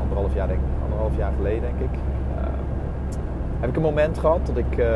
anderhalf 0.00 0.34
jaar, 0.34 0.46
denk, 0.46 0.60
anderhalf 0.82 1.16
jaar 1.16 1.32
geleden 1.36 1.60
denk 1.60 1.90
ik, 1.90 1.98
uh, 2.36 2.42
heb 3.60 3.68
ik 3.68 3.76
een 3.76 3.82
moment 3.82 4.18
gehad 4.18 4.46
dat 4.46 4.56
ik, 4.56 4.78
uh, 4.78 4.86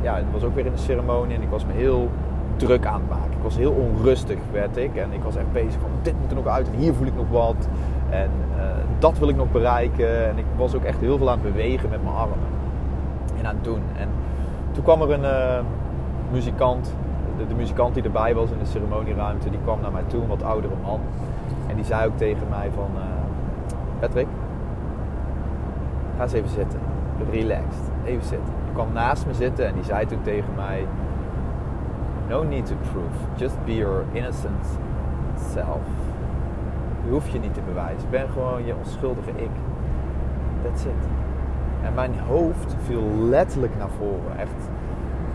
ja, 0.00 0.14
het 0.16 0.24
was 0.32 0.42
ook 0.42 0.54
weer 0.54 0.66
in 0.66 0.72
de 0.72 0.78
ceremonie 0.78 1.36
en 1.36 1.42
ik 1.42 1.50
was 1.50 1.66
me 1.66 1.72
heel 1.72 2.10
druk 2.56 2.86
aan 2.86 3.00
het 3.00 3.10
maken. 3.10 3.32
Ik 3.32 3.42
was 3.42 3.56
heel 3.56 3.72
onrustig, 3.72 4.38
werd 4.52 4.76
ik. 4.76 4.96
En 4.96 5.12
ik 5.12 5.22
was 5.22 5.36
echt 5.36 5.52
bezig 5.52 5.80
van, 5.80 5.90
dit 6.02 6.14
moet 6.20 6.30
er 6.30 6.36
nog 6.36 6.46
uit 6.46 6.70
en 6.70 6.78
hier 6.78 6.94
voel 6.94 7.06
ik 7.06 7.14
nog 7.16 7.28
wat. 7.30 7.68
En 8.10 8.30
uh, 8.56 8.62
dat 8.98 9.18
wil 9.18 9.28
ik 9.28 9.36
nog 9.36 9.50
bereiken. 9.52 10.28
En 10.28 10.38
ik 10.38 10.44
was 10.56 10.74
ook 10.74 10.84
echt 10.84 10.98
heel 10.98 11.18
veel 11.18 11.30
aan 11.30 11.38
het 11.42 11.52
bewegen 11.52 11.90
met 11.90 12.02
mijn 12.02 12.14
armen. 12.14 12.38
En 13.38 13.46
aan 13.46 13.54
het 13.54 13.64
doen. 13.64 13.82
En 13.98 14.08
toen 14.72 14.84
kwam 14.84 15.02
er 15.02 15.10
een 15.10 15.22
uh, 15.22 15.64
muzikant, 16.30 16.94
de, 17.48 17.54
muzikant 17.54 17.94
die 17.94 18.02
erbij 18.02 18.34
was 18.34 18.50
in 18.50 18.58
de 18.58 18.66
ceremonieruimte, 18.66 19.50
die 19.50 19.60
kwam 19.62 19.80
naar 19.80 19.92
mij 19.92 20.02
toe, 20.06 20.22
een 20.22 20.28
wat 20.28 20.42
oudere 20.42 20.74
man. 20.82 21.00
En 21.66 21.76
die 21.76 21.84
zei 21.84 22.06
ook 22.06 22.16
tegen 22.16 22.48
mij 22.50 22.70
van, 22.74 22.90
uh, 22.96 23.02
Patrick, 23.98 24.26
ga 26.16 26.22
eens 26.22 26.32
even 26.32 26.50
zitten. 26.50 26.80
Relaxed. 27.30 27.90
Even 28.04 28.24
zitten. 28.24 28.52
Die 28.64 28.72
kwam 28.72 28.92
naast 28.92 29.26
me 29.26 29.34
zitten 29.34 29.66
en 29.66 29.74
die 29.74 29.84
zei 29.84 30.06
toen 30.06 30.22
tegen 30.22 30.54
mij 30.56 30.86
No 32.28 32.42
need 32.42 32.66
to 32.66 32.74
prove. 32.92 33.38
Just 33.38 33.64
be 33.64 33.74
your 33.74 34.04
innocent 34.12 34.66
self. 35.52 35.86
Je 37.04 37.10
hoeft 37.10 37.32
je 37.32 37.38
niet 37.38 37.54
te 37.54 37.60
bewijzen. 37.60 38.10
Ben 38.10 38.28
gewoon 38.28 38.64
je 38.64 38.74
onschuldige 38.74 39.30
ik. 39.30 39.50
That's 40.62 40.84
it. 40.84 41.08
En 41.82 41.94
mijn 41.94 42.18
hoofd 42.18 42.76
viel 42.84 43.02
letterlijk 43.18 43.72
naar 43.78 43.90
voren. 43.98 44.38
Echt 44.38 44.68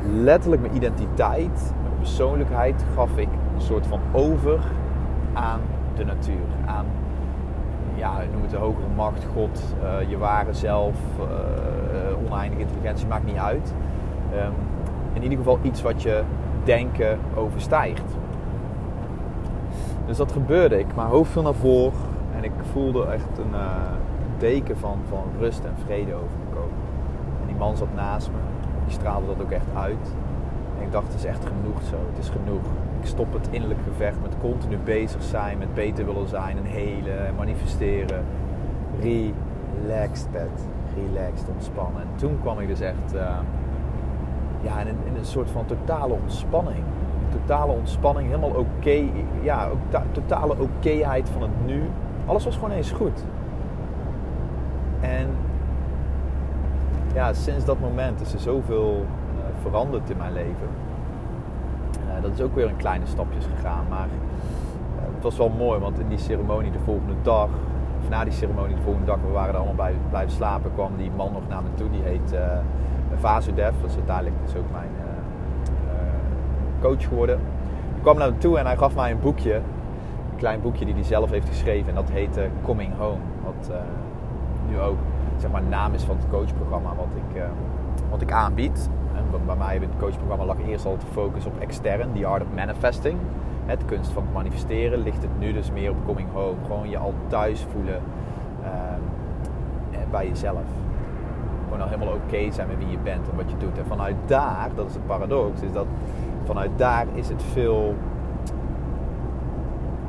letterlijk 0.06 0.62
mijn 0.62 0.75
identiteit, 0.75 1.74
mijn 1.81 1.95
persoonlijkheid 1.97 2.86
gaf 2.95 3.18
ik 3.18 3.30
een 3.56 3.62
soort 3.62 3.88
van 3.88 4.00
over 4.12 4.59
aan 5.33 5.62
de 5.95 6.06
natuur. 6.06 6.45
Aan, 6.65 6.86
ja, 7.95 8.18
noem 8.31 8.41
het 8.41 8.51
de 8.51 8.57
hogere 8.57 8.88
macht, 8.95 9.25
God, 9.33 9.75
uh, 9.83 10.09
je 10.09 10.18
ware 10.18 10.53
zelf, 10.53 10.95
uh, 11.19 12.25
oneindige 12.25 12.62
intelligentie, 12.62 13.07
maakt 13.07 13.25
niet 13.25 13.38
uit. 13.38 13.74
Um, 14.36 14.53
in 15.13 15.24
ieder 15.24 15.38
geval 15.38 15.59
iets 15.62 15.81
wat 15.81 16.01
je 16.01 16.24
denken 16.64 17.20
overstijgt. 17.36 18.18
Dus 20.06 20.18
dat 20.18 20.32
gebeurde. 20.32 20.80
Ik, 20.80 20.96
mijn 20.96 21.08
hoofd 21.08 21.32
viel 21.32 21.42
naar 21.42 21.54
voren 21.54 22.00
en 22.36 22.44
ik 22.44 22.52
voelde 22.72 23.06
echt 23.06 23.38
een 23.38 23.52
uh, 23.52 23.92
deken 24.38 24.78
van, 24.78 24.98
van 25.10 25.24
rust 25.40 25.64
en 25.64 25.74
vrede 25.86 26.14
over 26.14 26.38
me 26.40 26.56
komen. 26.56 26.78
En 27.42 27.48
die 27.48 27.56
man 27.56 27.78
zat 27.78 27.94
naast 27.96 28.28
me, 28.28 28.38
die 28.86 28.94
straalde 28.94 29.28
dat 29.28 29.42
ook 29.42 29.52
echt 29.52 29.66
uit. 29.76 30.14
En 30.78 30.86
ik 30.86 30.92
dacht, 30.92 31.08
het 31.08 31.16
is 31.16 31.26
echt 31.26 31.46
genoeg 31.46 31.82
zo, 31.90 31.96
het 32.10 32.18
is 32.18 32.30
genoeg. 32.30 32.64
Ik 33.00 33.08
stop 33.08 33.34
het 33.34 33.48
innerlijk 33.52 33.80
gevecht 33.84 34.22
met 34.22 34.36
continu 34.42 34.78
bezig 34.78 35.24
zijn, 35.24 35.58
met 35.58 35.74
beter 35.74 36.06
willen 36.06 36.28
zijn 36.28 36.58
en 36.58 36.66
helen 36.66 37.28
en 37.28 37.36
manifesteren. 37.36 38.26
Relaxed 39.01 40.32
bed, 40.32 40.68
relaxed, 40.96 41.50
ontspannen. 41.54 42.01
En 42.01 42.08
toen 42.16 42.38
kwam 42.42 42.60
ik 42.60 42.68
dus 42.68 42.80
echt... 42.80 43.16
Uh, 43.16 43.38
ja, 44.62 44.80
in, 44.80 44.98
in 45.06 45.16
een 45.16 45.25
soort 45.25 45.50
van 45.51 45.66
totale 45.66 46.13
ontspanning. 46.13 46.84
Totale 47.32 47.72
ontspanning, 47.72 48.28
helemaal 48.28 48.50
oké. 48.50 49.04
ja, 49.42 49.68
ook 49.68 50.01
totale 50.12 50.56
okéheid 50.60 51.30
van 51.30 51.42
het 51.42 51.66
nu. 51.66 51.89
Alles 52.25 52.46
was 52.46 52.56
gewoon 52.56 52.72
eens 52.72 52.92
goed. 52.92 53.24
En 55.00 55.28
ja, 57.13 57.34
sinds 57.34 57.66
dat 57.66 57.80
moment 57.80 58.22
is 58.22 58.34
er 58.34 58.39
zoveel 58.39 59.06
uh, 59.36 59.62
veranderd 59.62 60.10
in 60.10 60.18
mijn 60.18 60.34
leven. 60.34 60.70
Uh, 62.08 62.22
dat 62.22 62.32
is 62.32 62.42
ook 62.42 62.56
weer 62.56 62.70
in 62.70 62.75
kleine 62.75 63.06
stapjes 63.06 63.46
gegaan. 63.56 63.86
Maar 63.89 64.08
uh, 64.08 65.01
het 65.13 65.24
was 65.24 65.38
wel 65.38 65.50
mooi, 65.50 65.80
want 65.80 66.00
in 66.00 66.08
die 66.08 66.18
ceremonie 66.18 66.72
de 66.72 66.80
volgende 66.80 67.13
dag, 67.22 67.50
na 68.10 68.24
die 68.24 68.34
ceremonie 68.34 68.75
de 68.75 68.82
volgende 68.82 69.08
dag, 69.08 69.18
we 69.25 69.32
waren 69.32 69.50
er 69.50 69.56
allemaal 69.56 69.75
bij 69.75 69.94
blijven 70.10 70.32
slapen, 70.32 70.74
kwam 70.74 70.91
die 70.98 71.12
man 71.15 71.32
nog 71.32 71.48
naar 71.48 71.63
me 71.63 71.70
toe. 71.74 71.89
Die 71.89 72.01
heet 72.03 72.36
Vasudev, 73.15 73.74
dat 73.82 73.89
is 73.89 73.96
uiteindelijk 73.96 74.36
dus 74.46 74.56
ook 74.56 74.72
mijn 74.72 74.89
uh, 75.00 76.82
coach 76.82 77.08
geworden. 77.08 77.39
Die 77.94 78.01
kwam 78.01 78.18
naar 78.18 78.32
me 78.32 78.38
toe 78.38 78.58
en 78.58 78.65
hij 78.65 78.77
gaf 78.77 78.96
mij 78.96 79.12
een 79.12 79.20
boekje, 79.20 79.53
een 79.53 80.38
klein 80.38 80.62
boekje 80.62 80.86
die 80.86 80.94
hij 80.94 81.03
zelf 81.03 81.29
heeft 81.29 81.48
geschreven. 81.48 81.89
En 81.89 81.96
dat 81.96 82.10
heette 82.10 82.50
Coming 82.63 82.94
Home. 82.98 83.22
Wat 83.44 83.70
uh, 83.72 83.75
nu 84.70 84.79
ook 84.79 84.98
zeg 85.38 85.51
maar, 85.51 85.63
naam 85.63 85.94
is 85.94 86.03
van 86.03 86.15
het 86.15 86.25
coachprogramma 86.29 86.89
wat 86.96 87.08
ik, 87.15 87.41
wat 88.10 88.22
ik 88.22 88.32
aanbied. 88.32 88.89
En 89.15 89.46
bij 89.46 89.56
mij 89.56 89.75
in 89.75 89.82
het 89.82 89.91
coachprogramma 90.00 90.46
lag 90.46 90.58
eerst 90.68 90.86
al 90.86 90.98
de 90.98 91.06
focus 91.12 91.46
op 91.46 91.60
extern, 91.60 92.13
the 92.13 92.25
art 92.25 92.41
of 92.41 92.48
manifesting. 92.56 93.18
Het 93.70 93.86
kunst 93.86 94.12
van 94.12 94.24
het 94.24 94.34
manifesteren 94.34 95.00
ligt 95.00 95.22
het 95.22 95.40
nu 95.40 95.54
dus 95.54 95.72
meer 95.72 95.90
op 95.90 96.06
coming 96.06 96.28
home. 96.34 96.56
Gewoon 96.66 96.90
je 96.90 96.98
al 96.98 97.14
thuis 97.28 97.66
voelen 97.72 98.02
bij 100.12 100.28
jezelf 100.28 100.62
gewoon 101.64 101.82
al 101.82 101.88
helemaal 101.88 102.14
oké 102.14 102.52
zijn 102.52 102.68
met 102.68 102.78
wie 102.78 102.90
je 102.90 102.98
bent 102.98 103.30
en 103.30 103.36
wat 103.36 103.50
je 103.50 103.58
doet. 103.58 103.78
En 103.78 103.86
vanuit 103.86 104.16
daar, 104.26 104.70
dat 104.76 104.90
is 104.90 104.96
een 104.96 105.06
paradox, 105.06 105.62
is 105.62 105.72
dat 105.72 105.86
vanuit 106.44 106.70
daar 106.76 107.06
is 107.14 107.30
het 107.30 107.44
veel. 107.44 107.96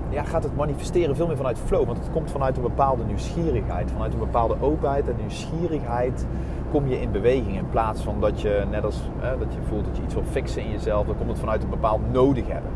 Ja, 0.08 0.22
gaat 0.22 0.42
het 0.42 0.56
manifesteren 0.56 1.16
veel 1.16 1.26
meer 1.26 1.36
vanuit 1.36 1.58
flow. 1.58 1.86
Want 1.86 1.98
het 1.98 2.10
komt 2.10 2.30
vanuit 2.30 2.56
een 2.56 2.62
bepaalde 2.62 3.04
nieuwsgierigheid. 3.04 3.90
Vanuit 3.90 4.12
een 4.12 4.18
bepaalde 4.18 4.56
openheid 4.60 5.08
en 5.08 5.16
nieuwsgierigheid 5.18 6.26
kom 6.70 6.86
je 6.86 7.00
in 7.00 7.10
beweging. 7.10 7.56
In 7.56 7.70
plaats 7.70 8.02
van 8.02 8.20
dat 8.20 8.40
je, 8.40 8.64
net 8.70 8.84
als 8.84 9.10
dat 9.38 9.54
je 9.54 9.60
voelt 9.68 9.84
dat 9.84 9.96
je 9.96 10.02
iets 10.02 10.14
wil 10.14 10.24
fixen 10.30 10.62
in 10.62 10.70
jezelf, 10.70 11.06
dan 11.06 11.16
komt 11.16 11.28
het 11.28 11.38
vanuit 11.38 11.62
een 11.62 11.70
bepaald 11.70 12.12
nodig 12.12 12.48
hebben. 12.48 12.70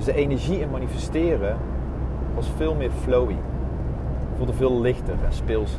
Dus 0.00 0.08
de 0.08 0.20
energie 0.20 0.60
in 0.60 0.70
manifesteren 0.70 1.56
was 2.34 2.48
veel 2.56 2.74
meer 2.74 2.90
flowy. 2.90 3.36
Voelde 4.36 4.52
veel 4.52 4.80
lichter 4.80 5.14
en 5.24 5.32
speels. 5.32 5.78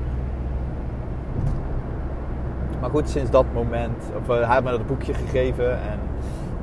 Maar 2.81 2.89
goed, 2.89 3.09
sinds 3.09 3.31
dat 3.31 3.45
moment, 3.53 4.11
of, 4.17 4.29
uh, 4.29 4.45
hij 4.45 4.53
heeft 4.53 4.63
me 4.63 4.69
dat 4.69 4.87
boekje 4.87 5.13
gegeven 5.13 5.71
en 5.71 5.99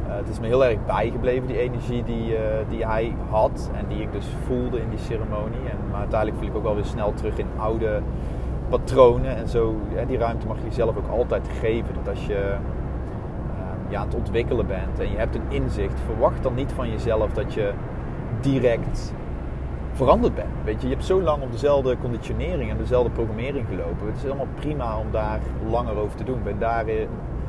uh, 0.06 0.14
het 0.16 0.28
is 0.28 0.40
me 0.40 0.46
heel 0.46 0.64
erg 0.64 0.86
bijgebleven, 0.86 1.46
die 1.46 1.58
energie 1.58 2.04
die, 2.04 2.32
uh, 2.32 2.38
die 2.68 2.86
hij 2.86 3.14
had 3.30 3.70
en 3.74 3.84
die 3.88 4.02
ik 4.02 4.12
dus 4.12 4.26
voelde 4.46 4.80
in 4.80 4.90
die 4.90 4.98
ceremonie. 4.98 5.68
En, 5.70 5.78
maar 5.90 6.00
uiteindelijk 6.00 6.38
viel 6.40 6.48
ik 6.48 6.56
ook 6.56 6.62
wel 6.62 6.74
weer 6.74 6.84
snel 6.84 7.14
terug 7.14 7.38
in 7.38 7.46
oude 7.56 8.00
patronen 8.68 9.36
en 9.36 9.48
zo. 9.48 9.76
Die 10.06 10.18
ruimte 10.18 10.46
mag 10.46 10.56
je 10.56 10.64
jezelf 10.64 10.96
ook 10.96 11.10
altijd 11.10 11.48
geven. 11.60 11.94
Dat 11.94 12.08
als 12.08 12.26
je 12.26 12.56
ja, 13.88 14.04
het 14.04 14.14
ontwikkelen 14.14 14.66
bent 14.66 14.98
en 14.98 15.10
je 15.10 15.16
hebt 15.16 15.34
een 15.34 15.48
inzicht, 15.48 16.00
verwacht 16.04 16.42
dan 16.42 16.54
niet 16.54 16.72
van 16.72 16.90
jezelf 16.90 17.32
dat 17.32 17.54
je 17.54 17.72
direct 18.40 19.12
veranderd 19.92 20.34
bent. 20.34 20.48
Weet 20.64 20.80
je, 20.80 20.88
je 20.88 20.94
hebt 20.94 21.06
zo 21.06 21.22
lang 21.22 21.42
op 21.42 21.52
dezelfde 21.52 21.96
conditionering 21.98 22.70
en 22.70 22.76
dezelfde 22.76 23.10
programmering 23.10 23.66
gelopen. 23.68 24.06
Het 24.06 24.16
is 24.16 24.22
helemaal 24.22 24.46
prima 24.54 24.98
om 24.98 25.06
daar 25.10 25.40
langer 25.70 25.96
over 25.96 26.16
te 26.16 26.24
doen. 26.24 26.42
Ben 26.42 26.58
daar 26.58 26.84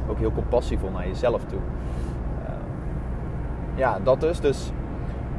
ook 0.09 0.17
heel 0.17 0.31
compassievol 0.31 0.89
naar 0.89 1.07
jezelf 1.07 1.43
toe. 1.43 1.59
Uh, 1.59 2.49
ja, 3.75 3.99
dat 4.03 4.21
dus. 4.21 4.39
Dus 4.39 4.71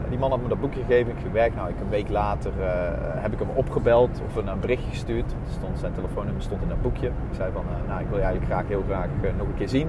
die 0.09 0.19
man 0.19 0.30
had 0.30 0.42
me 0.42 0.49
dat 0.49 0.61
boekje 0.61 0.80
gegeven. 0.80 1.12
Ik 1.12 1.23
gewerkt. 1.23 1.54
Nou, 1.57 1.69
ik 1.69 1.80
een 1.80 1.88
week 1.88 2.09
later 2.09 2.52
uh, 2.59 2.66
heb 3.23 3.33
ik 3.33 3.38
hem 3.38 3.49
opgebeld 3.54 4.21
of 4.26 4.37
een 4.37 4.61
berichtje 4.61 4.90
gestuurd. 4.90 5.35
Stond, 5.50 5.78
zijn 5.78 5.92
telefoonnummer 5.92 6.42
stond 6.42 6.62
in 6.62 6.69
dat 6.69 6.83
boekje. 6.83 7.07
Ik 7.07 7.35
zei 7.37 7.52
van, 7.52 7.64
uh, 7.64 7.88
nou, 7.88 8.00
ik 8.00 8.09
wil 8.09 8.19
je 8.19 8.25
eigenlijk 8.25 8.52
graag 8.52 8.69
heel 8.69 8.83
graag 8.87 9.07
nog 9.38 9.47
een 9.47 9.54
keer 9.54 9.69
zien. 9.69 9.88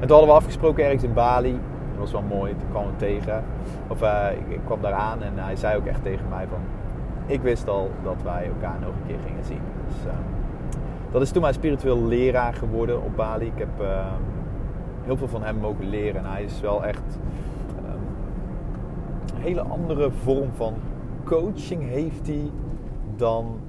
En 0.00 0.06
toen 0.06 0.10
hadden 0.10 0.28
we 0.28 0.40
afgesproken 0.40 0.84
ergens 0.84 1.02
in 1.02 1.12
Bali. 1.12 1.52
Dat 1.52 1.98
was 1.98 2.12
wel 2.12 2.36
mooi, 2.38 2.56
toen 2.58 2.68
kwam 2.70 2.86
we 2.86 2.96
tegen. 2.96 3.44
Of 3.88 4.02
uh, 4.02 4.26
ik, 4.32 4.54
ik, 4.54 4.60
kwam 4.64 4.80
daar 4.80 4.92
aan 4.92 5.22
en 5.22 5.32
hij 5.34 5.56
zei 5.56 5.76
ook 5.76 5.86
echt 5.86 6.02
tegen 6.02 6.28
mij 6.28 6.46
van... 6.50 6.58
Ik 7.26 7.40
wist 7.40 7.68
al 7.68 7.90
dat 8.02 8.22
wij 8.22 8.46
elkaar 8.46 8.76
nog 8.80 8.88
een 8.88 9.06
keer 9.06 9.18
gingen 9.26 9.44
zien. 9.44 9.60
Dus 9.86 10.06
uh, 10.06 10.12
dat 11.12 11.22
is 11.22 11.30
toen 11.30 11.42
mijn 11.42 11.54
spiritueel 11.54 12.02
leraar 12.02 12.54
geworden 12.54 13.02
op 13.02 13.16
Bali. 13.16 13.46
Ik 13.46 13.58
heb 13.58 13.80
uh, 13.80 14.06
heel 15.04 15.16
veel 15.16 15.28
van 15.28 15.42
hem 15.42 15.56
mogen 15.56 15.88
leren. 15.88 16.24
En 16.24 16.30
hij 16.30 16.42
is 16.42 16.60
wel 16.60 16.84
echt 16.84 17.18
een 19.34 19.42
hele 19.42 19.62
andere 19.62 20.10
vorm 20.10 20.50
van 20.54 20.74
coaching 21.24 21.88
heeft 21.88 22.26
hij 22.26 22.50
dan 23.16 23.60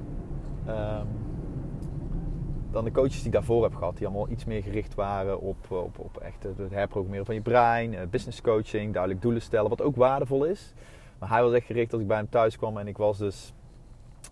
dan 2.77 2.85
de 2.85 2.91
coaches 2.91 3.17
die 3.17 3.25
ik 3.25 3.31
daarvoor 3.31 3.63
heb 3.63 3.75
gehad. 3.75 3.97
Die 3.97 4.07
allemaal 4.07 4.29
iets 4.29 4.45
meer 4.45 4.63
gericht 4.63 4.95
waren 4.95 5.39
op, 5.39 5.57
eh, 5.71 5.83
op, 5.83 5.99
op 5.99 6.17
echt 6.17 6.43
het 6.43 6.71
herprogrammeren 6.71 7.25
van 7.25 7.35
je 7.35 7.41
brein. 7.41 7.93
Eh, 7.93 8.07
business 8.07 8.41
coaching, 8.41 8.93
duidelijk 8.93 9.21
doelen 9.21 9.41
stellen. 9.41 9.69
Wat 9.69 9.81
ook 9.81 9.95
waardevol 9.95 10.43
is. 10.43 10.73
Maar 11.19 11.29
hij 11.29 11.43
was 11.43 11.53
echt 11.53 11.65
gericht 11.65 11.91
dat 11.91 11.99
ik 11.99 12.07
bij 12.07 12.17
hem 12.17 12.29
thuis 12.29 12.57
kwam. 12.57 12.77
En 12.77 12.87
ik 12.87 12.97
was 12.97 13.17
dus 13.17 13.53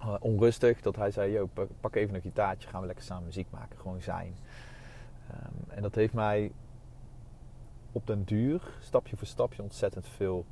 uh, 0.01 0.13
onrustig. 0.19 0.81
Dat 0.81 0.95
hij 0.95 1.11
zei, 1.11 1.31
Yo, 1.31 1.49
pak 1.81 1.95
even 1.95 2.15
een 2.15 2.21
gitaartje. 2.21 2.69
Gaan 2.69 2.81
we 2.81 2.87
lekker 2.87 3.05
samen 3.05 3.23
muziek 3.23 3.47
maken. 3.49 3.79
Gewoon 3.79 4.01
zijn. 4.01 4.35
Um, 5.31 5.63
en 5.67 5.81
dat 5.81 5.95
heeft 5.95 6.13
mij 6.13 6.51
op 7.91 8.07
den 8.07 8.23
duur, 8.23 8.61
stapje 8.79 9.17
voor 9.17 9.27
stapje, 9.27 9.61
ontzettend 9.61 10.07
veel 10.07 10.45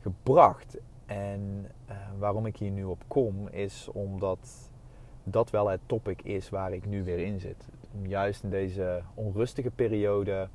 gebracht. 0.00 0.76
En 1.06 1.70
waarom 2.18 2.46
ik 2.46 2.56
hier 2.56 2.70
nu 2.70 2.84
op 2.84 3.02
kom, 3.06 3.48
is 3.48 3.88
omdat 3.92 4.67
dat 5.30 5.50
wel 5.50 5.68
het 5.68 5.80
topic 5.86 6.22
is 6.22 6.48
waar 6.48 6.72
ik 6.72 6.86
nu 6.86 7.04
weer 7.04 7.18
in 7.18 7.40
zit. 7.40 7.68
Juist 8.02 8.42
in 8.42 8.50
deze 8.50 9.02
onrustige 9.14 9.70
periode 9.70 10.48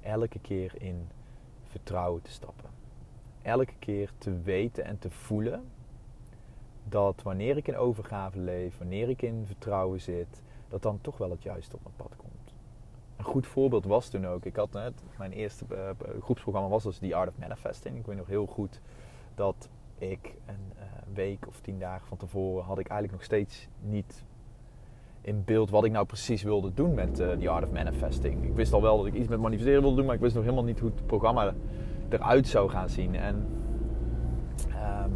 elke 0.00 0.38
keer 0.38 0.72
in 0.78 1.08
vertrouwen 1.62 2.22
te 2.22 2.30
stappen. 2.30 2.70
Elke 3.42 3.74
keer 3.78 4.10
te 4.18 4.40
weten 4.42 4.84
en 4.84 4.98
te 4.98 5.10
voelen 5.10 5.64
dat 6.88 7.22
wanneer 7.22 7.56
ik 7.56 7.68
in 7.68 7.76
overgave 7.76 8.38
leef, 8.38 8.78
wanneer 8.78 9.08
ik 9.08 9.22
in 9.22 9.42
vertrouwen 9.46 10.00
zit, 10.00 10.42
dat 10.68 10.82
dan 10.82 10.98
toch 11.00 11.18
wel 11.18 11.30
het 11.30 11.42
juiste 11.42 11.76
op 11.76 11.82
mijn 11.82 11.96
pad 11.96 12.16
komt. 12.16 12.54
Een 13.16 13.24
goed 13.24 13.46
voorbeeld 13.46 13.84
was 13.84 14.08
toen 14.08 14.26
ook, 14.26 14.44
ik 14.44 14.56
had 14.56 14.72
net, 14.72 15.02
mijn 15.18 15.32
eerste 15.32 15.64
uh, 15.70 15.90
groepsprogramma 16.20 16.68
was 16.68 16.82
dus 16.82 16.98
The 16.98 17.14
Art 17.14 17.28
of 17.28 17.38
Manifesting. 17.38 17.98
Ik 17.98 18.06
weet 18.06 18.16
nog 18.16 18.26
heel 18.26 18.46
goed 18.46 18.80
dat 19.34 19.68
ik 19.98 20.34
een 20.46 20.72
week 21.12 21.46
of 21.48 21.60
tien 21.60 21.78
dagen 21.78 22.06
van 22.06 22.16
tevoren 22.16 22.64
had 22.64 22.78
ik 22.78 22.88
eigenlijk 22.88 23.12
nog 23.12 23.24
steeds 23.24 23.68
niet 23.80 24.24
in 25.20 25.42
beeld 25.44 25.70
wat 25.70 25.84
ik 25.84 25.92
nou 25.92 26.06
precies 26.06 26.42
wilde 26.42 26.74
doen 26.74 26.94
met 26.94 27.20
uh, 27.20 27.30
The 27.30 27.48
Art 27.48 27.64
of 27.64 27.72
Manifesting. 27.72 28.44
Ik 28.44 28.54
wist 28.54 28.72
al 28.72 28.82
wel 28.82 28.96
dat 28.96 29.06
ik 29.06 29.14
iets 29.14 29.28
met 29.28 29.40
manifesteren 29.40 29.80
wilde 29.80 29.96
doen, 29.96 30.06
maar 30.06 30.14
ik 30.14 30.20
wist 30.20 30.34
nog 30.34 30.44
helemaal 30.44 30.64
niet 30.64 30.80
hoe 30.80 30.90
het 30.90 31.06
programma 31.06 31.54
eruit 32.08 32.46
zou 32.46 32.70
gaan 32.70 32.88
zien. 32.88 33.14
En 33.14 33.46
um, 35.04 35.12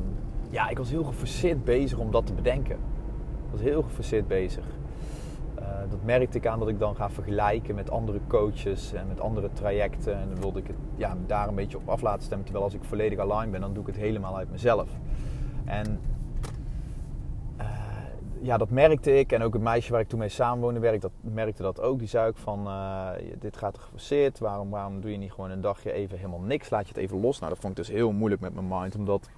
ja, 0.50 0.68
ik 0.68 0.78
was 0.78 0.90
heel 0.90 1.04
geforceerd 1.04 1.64
bezig 1.64 1.98
om 1.98 2.10
dat 2.10 2.26
te 2.26 2.32
bedenken. 2.32 2.76
Ik 2.76 3.50
was 3.50 3.60
heel 3.60 3.82
geforceerd 3.82 4.28
bezig. 4.28 4.64
Uh, 5.58 5.64
dat 5.90 6.04
merkte 6.04 6.38
ik 6.38 6.46
aan 6.46 6.58
dat 6.58 6.68
ik 6.68 6.78
dan 6.78 6.96
ga 6.96 7.10
vergelijken 7.10 7.74
met 7.74 7.90
andere 7.90 8.20
coaches 8.26 8.92
en 8.92 9.06
met 9.08 9.20
andere 9.20 9.50
trajecten. 9.52 10.18
En 10.18 10.28
dan 10.28 10.40
wilde 10.40 10.58
ik 10.58 10.66
het 10.66 10.76
ja, 10.96 11.16
daar 11.26 11.48
een 11.48 11.54
beetje 11.54 11.76
op 11.76 11.88
af 11.88 12.00
laten 12.00 12.22
stemmen. 12.22 12.44
Terwijl 12.44 12.66
als 12.66 12.74
ik 12.74 12.84
volledig 12.84 13.18
aligned 13.18 13.50
ben, 13.50 13.60
dan 13.60 13.72
doe 13.72 13.82
ik 13.82 13.88
het 13.88 13.96
helemaal 13.96 14.36
uit 14.36 14.50
mezelf. 14.50 14.88
En 15.68 16.00
uh, 17.60 17.66
ja, 18.40 18.56
dat 18.56 18.70
merkte 18.70 19.18
ik. 19.18 19.32
En 19.32 19.42
ook 19.42 19.52
het 19.52 19.62
meisje 19.62 19.92
waar 19.92 20.00
ik 20.00 20.08
toen 20.08 20.18
mee 20.18 20.28
samenwoonde, 20.28 20.80
werk, 20.80 21.00
dat, 21.00 21.10
merkte 21.20 21.62
dat 21.62 21.80
ook. 21.80 21.98
Die 21.98 22.08
zei 22.08 22.32
van, 22.34 22.66
uh, 22.66 23.08
dit 23.38 23.56
gaat 23.56 23.78
geforceerd. 23.78 24.38
Waarom, 24.38 24.70
waarom 24.70 25.00
doe 25.00 25.10
je 25.10 25.16
niet 25.16 25.32
gewoon 25.32 25.50
een 25.50 25.60
dagje 25.60 25.92
even 25.92 26.16
helemaal 26.16 26.40
niks? 26.40 26.70
Laat 26.70 26.88
je 26.88 26.94
het 26.94 27.02
even 27.02 27.20
los. 27.20 27.38
Nou, 27.38 27.52
dat 27.52 27.60
vond 27.60 27.78
ik 27.78 27.84
dus 27.84 27.94
heel 27.94 28.12
moeilijk 28.12 28.40
met 28.40 28.54
mijn 28.54 28.68
mind. 28.68 28.96
Omdat, 28.96 29.28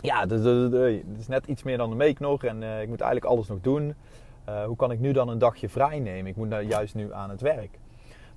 ja, 0.00 0.26
het 0.26 1.18
is 1.18 1.28
net 1.28 1.46
iets 1.46 1.62
meer 1.62 1.76
dan 1.76 1.90
een 1.90 1.98
week 1.98 2.18
nog. 2.18 2.44
En 2.44 2.62
uh, 2.62 2.82
ik 2.82 2.88
moet 2.88 3.00
eigenlijk 3.00 3.32
alles 3.32 3.48
nog 3.48 3.60
doen. 3.60 3.94
hoe 4.66 4.76
kan 4.76 4.90
ik 4.90 4.98
nu 5.00 5.12
dan 5.12 5.28
een 5.28 5.38
dagje 5.38 5.68
vrij 5.68 5.98
nemen? 5.98 6.30
Ik 6.30 6.36
moet 6.36 6.48
nou 6.48 6.62
juist 6.62 6.94
nu 6.94 7.12
aan 7.12 7.30
het 7.30 7.40
werk. 7.40 7.78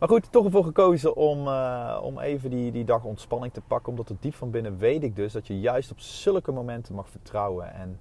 Maar 0.01 0.09
goed, 0.09 0.31
toch 0.31 0.45
ervoor 0.45 0.63
gekozen 0.63 1.15
om, 1.15 1.47
uh, 1.47 1.99
om 2.03 2.19
even 2.19 2.49
die, 2.49 2.71
die 2.71 2.85
dag 2.85 3.03
ontspanning 3.03 3.53
te 3.53 3.61
pakken. 3.61 3.89
Omdat 3.89 4.09
het 4.09 4.21
diep 4.21 4.33
van 4.33 4.51
binnen 4.51 4.77
weet 4.77 5.03
ik 5.03 5.15
dus 5.15 5.33
dat 5.33 5.47
je 5.47 5.59
juist 5.59 5.91
op 5.91 5.99
zulke 5.99 6.51
momenten 6.51 6.95
mag 6.95 7.09
vertrouwen. 7.09 7.73
En 7.73 7.99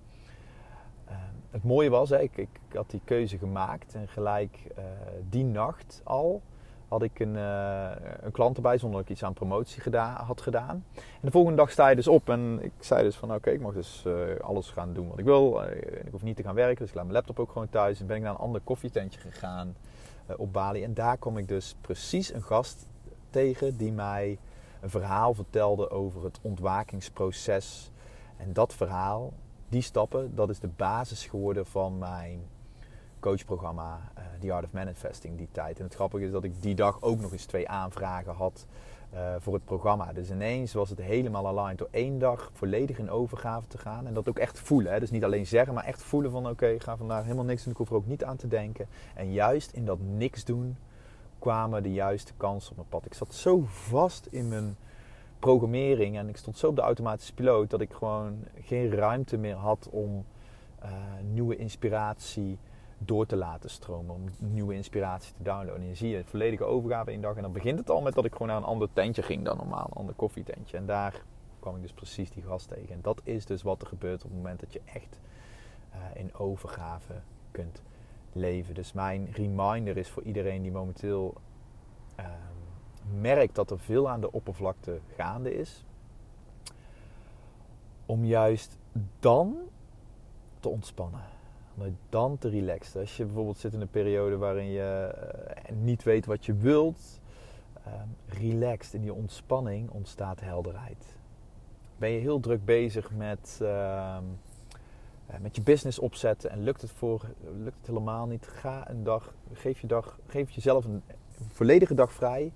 uh, 1.09 1.15
het 1.51 1.65
mooie 1.65 1.91
was, 1.91 2.11
ik, 2.11 2.37
ik, 2.37 2.49
had 2.73 2.91
die 2.91 3.01
keuze 3.05 3.39
gemaakt. 3.39 3.95
En 3.95 4.09
gelijk 4.09 4.59
uh, 4.79 4.85
die 5.29 5.45
nacht 5.45 6.01
al 6.05 6.43
had 6.91 7.03
ik 7.03 7.21
een, 7.21 7.35
een 7.35 8.33
klant 8.33 8.57
erbij 8.57 8.79
zonder 8.79 8.99
dat 9.01 9.09
ik 9.09 9.15
iets 9.15 9.25
aan 9.25 9.33
promotie 9.33 9.97
had 9.99 10.41
gedaan. 10.41 10.85
En 10.95 11.03
de 11.21 11.31
volgende 11.31 11.57
dag 11.57 11.71
sta 11.71 11.89
je 11.89 11.97
dus 11.97 12.09
op 12.09 12.29
en 12.29 12.59
ik 12.63 12.73
zei 12.79 13.03
dus 13.03 13.17
van 13.17 13.35
oké, 13.35 13.51
ik 13.51 13.61
mag 13.61 13.75
dus 13.75 14.05
alles 14.41 14.71
gaan 14.71 14.93
doen 14.93 15.09
wat 15.09 15.19
ik 15.19 15.25
wil. 15.25 15.63
ik 16.05 16.11
hoef 16.11 16.23
niet 16.23 16.37
te 16.37 16.43
gaan 16.43 16.55
werken, 16.55 16.79
dus 16.79 16.89
ik 16.89 16.95
laat 16.95 17.05
mijn 17.05 17.17
laptop 17.17 17.39
ook 17.39 17.53
gewoon 17.53 17.69
thuis. 17.69 18.01
En 18.01 18.07
ben 18.07 18.17
ik 18.17 18.23
naar 18.23 18.33
een 18.33 18.39
ander 18.39 18.61
koffietentje 18.61 19.21
gegaan. 19.21 19.75
Eh, 20.31 20.39
op 20.39 20.53
Bali. 20.53 20.83
En 20.85 20.95
daar 20.95 21.19
kom 21.19 21.39
ik 21.39 21.49
dus 21.49 21.75
precies 21.81 22.33
een 22.33 22.43
gast 22.43 22.87
tegen 23.31 23.77
die 23.77 23.93
mij 23.93 24.39
een 24.81 24.91
verhaal 24.91 25.35
vertelde 25.35 25.91
over 25.91 26.25
het 26.25 26.39
ontwakingsproces. 26.43 27.91
En 28.37 28.53
dat 28.53 28.75
verhaal, 28.75 29.33
die 29.69 29.83
stappen, 29.83 30.35
dat 30.35 30.51
is 30.51 30.59
de 30.59 30.69
basis 30.69 31.27
geworden 31.27 31.67
van 31.67 31.99
mijn 31.99 32.43
coachprogramma 33.21 34.13
uh, 34.19 34.25
The 34.41 34.53
Art 34.53 34.65
of 34.65 34.73
Manifesting 34.73 35.37
die 35.37 35.49
tijd. 35.53 35.79
En 35.79 35.85
het 35.85 35.95
grappige 35.95 36.25
is 36.25 36.31
dat 36.31 36.45
ik 36.45 36.63
die 36.63 36.75
dag 36.75 37.03
ook 37.03 37.21
nog 37.21 37.33
eens 37.33 37.45
twee 37.45 37.69
aanvragen 37.69 38.35
had 38.35 38.67
uh, 39.15 39.35
voor 39.39 39.55
het 39.55 39.65
programma. 39.65 40.13
Dus 40.13 40.31
ineens 40.31 40.73
was 40.73 40.91
het 40.91 40.99
helemaal 40.99 41.47
aligned 41.47 41.79
door 41.79 41.89
één 41.91 42.19
dag 42.19 42.51
volledig 42.55 42.99
in 42.99 43.11
overgave 43.11 43.67
te 43.67 43.79
gaan. 43.79 44.07
En 44.07 44.15
dat 44.15 44.29
ook 44.29 44.39
echt 44.39 44.59
voelen. 44.59 44.93
Hè? 44.93 45.01
Dus 45.01 45.11
niet 45.11 45.25
alleen 45.25 45.47
zeggen, 45.47 45.75
maar 45.75 45.85
echt 45.85 46.03
voelen 46.03 46.31
van 46.31 46.49
oké, 46.49 46.67
ik 46.67 46.83
ga 46.83 46.97
vandaag 46.97 47.23
helemaal 47.23 47.45
niks 47.45 47.63
doen. 47.63 47.73
Ik 47.73 47.79
hoef 47.79 47.89
er 47.91 47.97
ook 47.97 48.07
niet 48.07 48.25
aan 48.25 48.37
te 48.37 48.49
denken. 48.49 48.87
En 49.15 49.33
juist 49.33 49.73
in 49.73 49.85
dat 49.85 49.99
niks 50.01 50.45
doen 50.45 50.77
kwamen 51.39 51.83
de 51.83 51.93
juiste 51.93 52.33
kansen 52.37 52.71
op 52.71 52.77
mijn 52.77 52.89
pad. 52.89 53.07
Ik 53.07 53.15
zat 53.15 53.35
zo 53.35 53.63
vast 53.67 54.27
in 54.31 54.49
mijn 54.49 54.77
programmering 55.39 56.19
en 56.19 56.29
ik 56.29 56.37
stond 56.37 56.59
zo 56.59 56.67
op 56.67 56.77
de 56.77 56.83
automatische 56.83 57.35
piloot 57.35 57.71
dat 57.71 57.81
ik 57.81 57.93
gewoon 57.93 58.45
geen 58.61 58.91
ruimte 58.91 59.37
meer 59.37 59.55
had 59.55 59.89
om 59.91 60.25
uh, 60.83 60.91
nieuwe 61.33 61.57
inspiratie 61.57 62.59
door 63.05 63.27
te 63.27 63.37
laten 63.37 63.71
stromen. 63.71 64.15
Om 64.15 64.29
nieuwe 64.39 64.75
inspiratie 64.75 65.33
te 65.33 65.43
downloaden. 65.43 65.83
En 65.83 65.89
je 65.89 65.95
zie 65.95 66.09
je 66.09 66.25
volledige 66.25 66.65
overgave 66.65 67.13
in 67.13 67.21
dag. 67.21 67.37
En 67.37 67.43
dan 67.43 67.53
begint 67.53 67.79
het 67.79 67.91
al 67.91 68.01
met 68.01 68.15
dat 68.15 68.25
ik 68.25 68.33
gewoon 68.33 68.49
naar 68.49 68.57
een 68.57 68.63
ander 68.63 68.89
tentje 68.93 69.23
ging 69.23 69.45
dan 69.45 69.57
normaal. 69.57 69.87
Een 69.87 69.97
ander 69.97 70.15
koffietentje. 70.15 70.77
En 70.77 70.87
daar 70.87 71.23
kwam 71.59 71.77
ik 71.77 71.83
dus 71.83 71.93
precies 71.93 72.31
die 72.31 72.43
gast 72.43 72.69
tegen. 72.69 72.95
En 72.95 73.01
dat 73.03 73.21
is 73.25 73.47
dus 73.47 73.63
wat 73.63 73.83
er 73.83 73.89
gebeurt 73.89 74.25
op 74.25 74.31
het 74.31 74.39
moment 74.39 74.61
dat 74.61 74.73
je 74.73 74.81
echt 74.85 75.21
uh, 75.95 76.21
in 76.21 76.35
overgave 76.35 77.15
kunt 77.51 77.83
leven. 78.33 78.75
Dus 78.75 78.93
mijn 78.93 79.29
reminder 79.33 79.97
is 79.97 80.09
voor 80.09 80.23
iedereen 80.23 80.63
die 80.63 80.73
momenteel 80.73 81.35
uh, 82.21 82.27
merkt 83.21 83.55
dat 83.55 83.71
er 83.71 83.79
veel 83.79 84.09
aan 84.09 84.21
de 84.21 84.33
oppervlakte 84.33 85.01
gaande 85.17 85.55
is. 85.55 85.85
Om 88.07 88.25
juist 88.25 88.79
dan 89.19 89.57
te 90.61 90.69
ontspannen 90.69 91.39
om 91.75 91.97
dan 92.09 92.39
te 92.39 92.49
relaxen. 92.49 93.01
Als 93.01 93.17
je 93.17 93.25
bijvoorbeeld 93.25 93.59
zit 93.59 93.73
in 93.73 93.81
een 93.81 93.91
periode 93.91 94.37
waarin 94.37 94.71
je 94.71 95.15
uh, 95.71 95.77
niet 95.77 96.03
weet 96.03 96.27
wat 96.27 96.47
je 96.47 96.55
wilt, 96.55 97.21
uh, 97.87 97.93
relaxed 98.27 98.95
in 98.95 99.01
die 99.01 99.15
ontspanning 99.15 99.91
ontstaat 99.91 100.41
helderheid. 100.41 101.17
Ben 101.99 102.11
je 102.11 102.19
heel 102.19 102.41
druk 102.41 102.65
bezig 102.65 103.11
met, 103.11 103.59
ehm, 103.63 104.25
eh, 105.27 105.39
met 105.41 105.57
je 105.57 105.63
business 105.63 105.99
opzetten 105.99 106.51
en 106.51 106.63
lukt 106.63 106.81
het, 106.81 106.91
voor, 106.91 107.21
lukt 107.57 107.77
het 107.77 107.87
helemaal 107.87 108.27
niet? 108.27 108.47
Ga 108.47 108.91
een 108.91 109.05
dag, 109.05 109.35
geef, 109.53 109.81
je 109.81 109.87
dag, 109.87 110.19
geef 110.27 110.51
jezelf 110.51 110.85
een 110.85 111.03
volledige 111.49 111.95
dag 111.95 112.13
vrij 112.13 112.53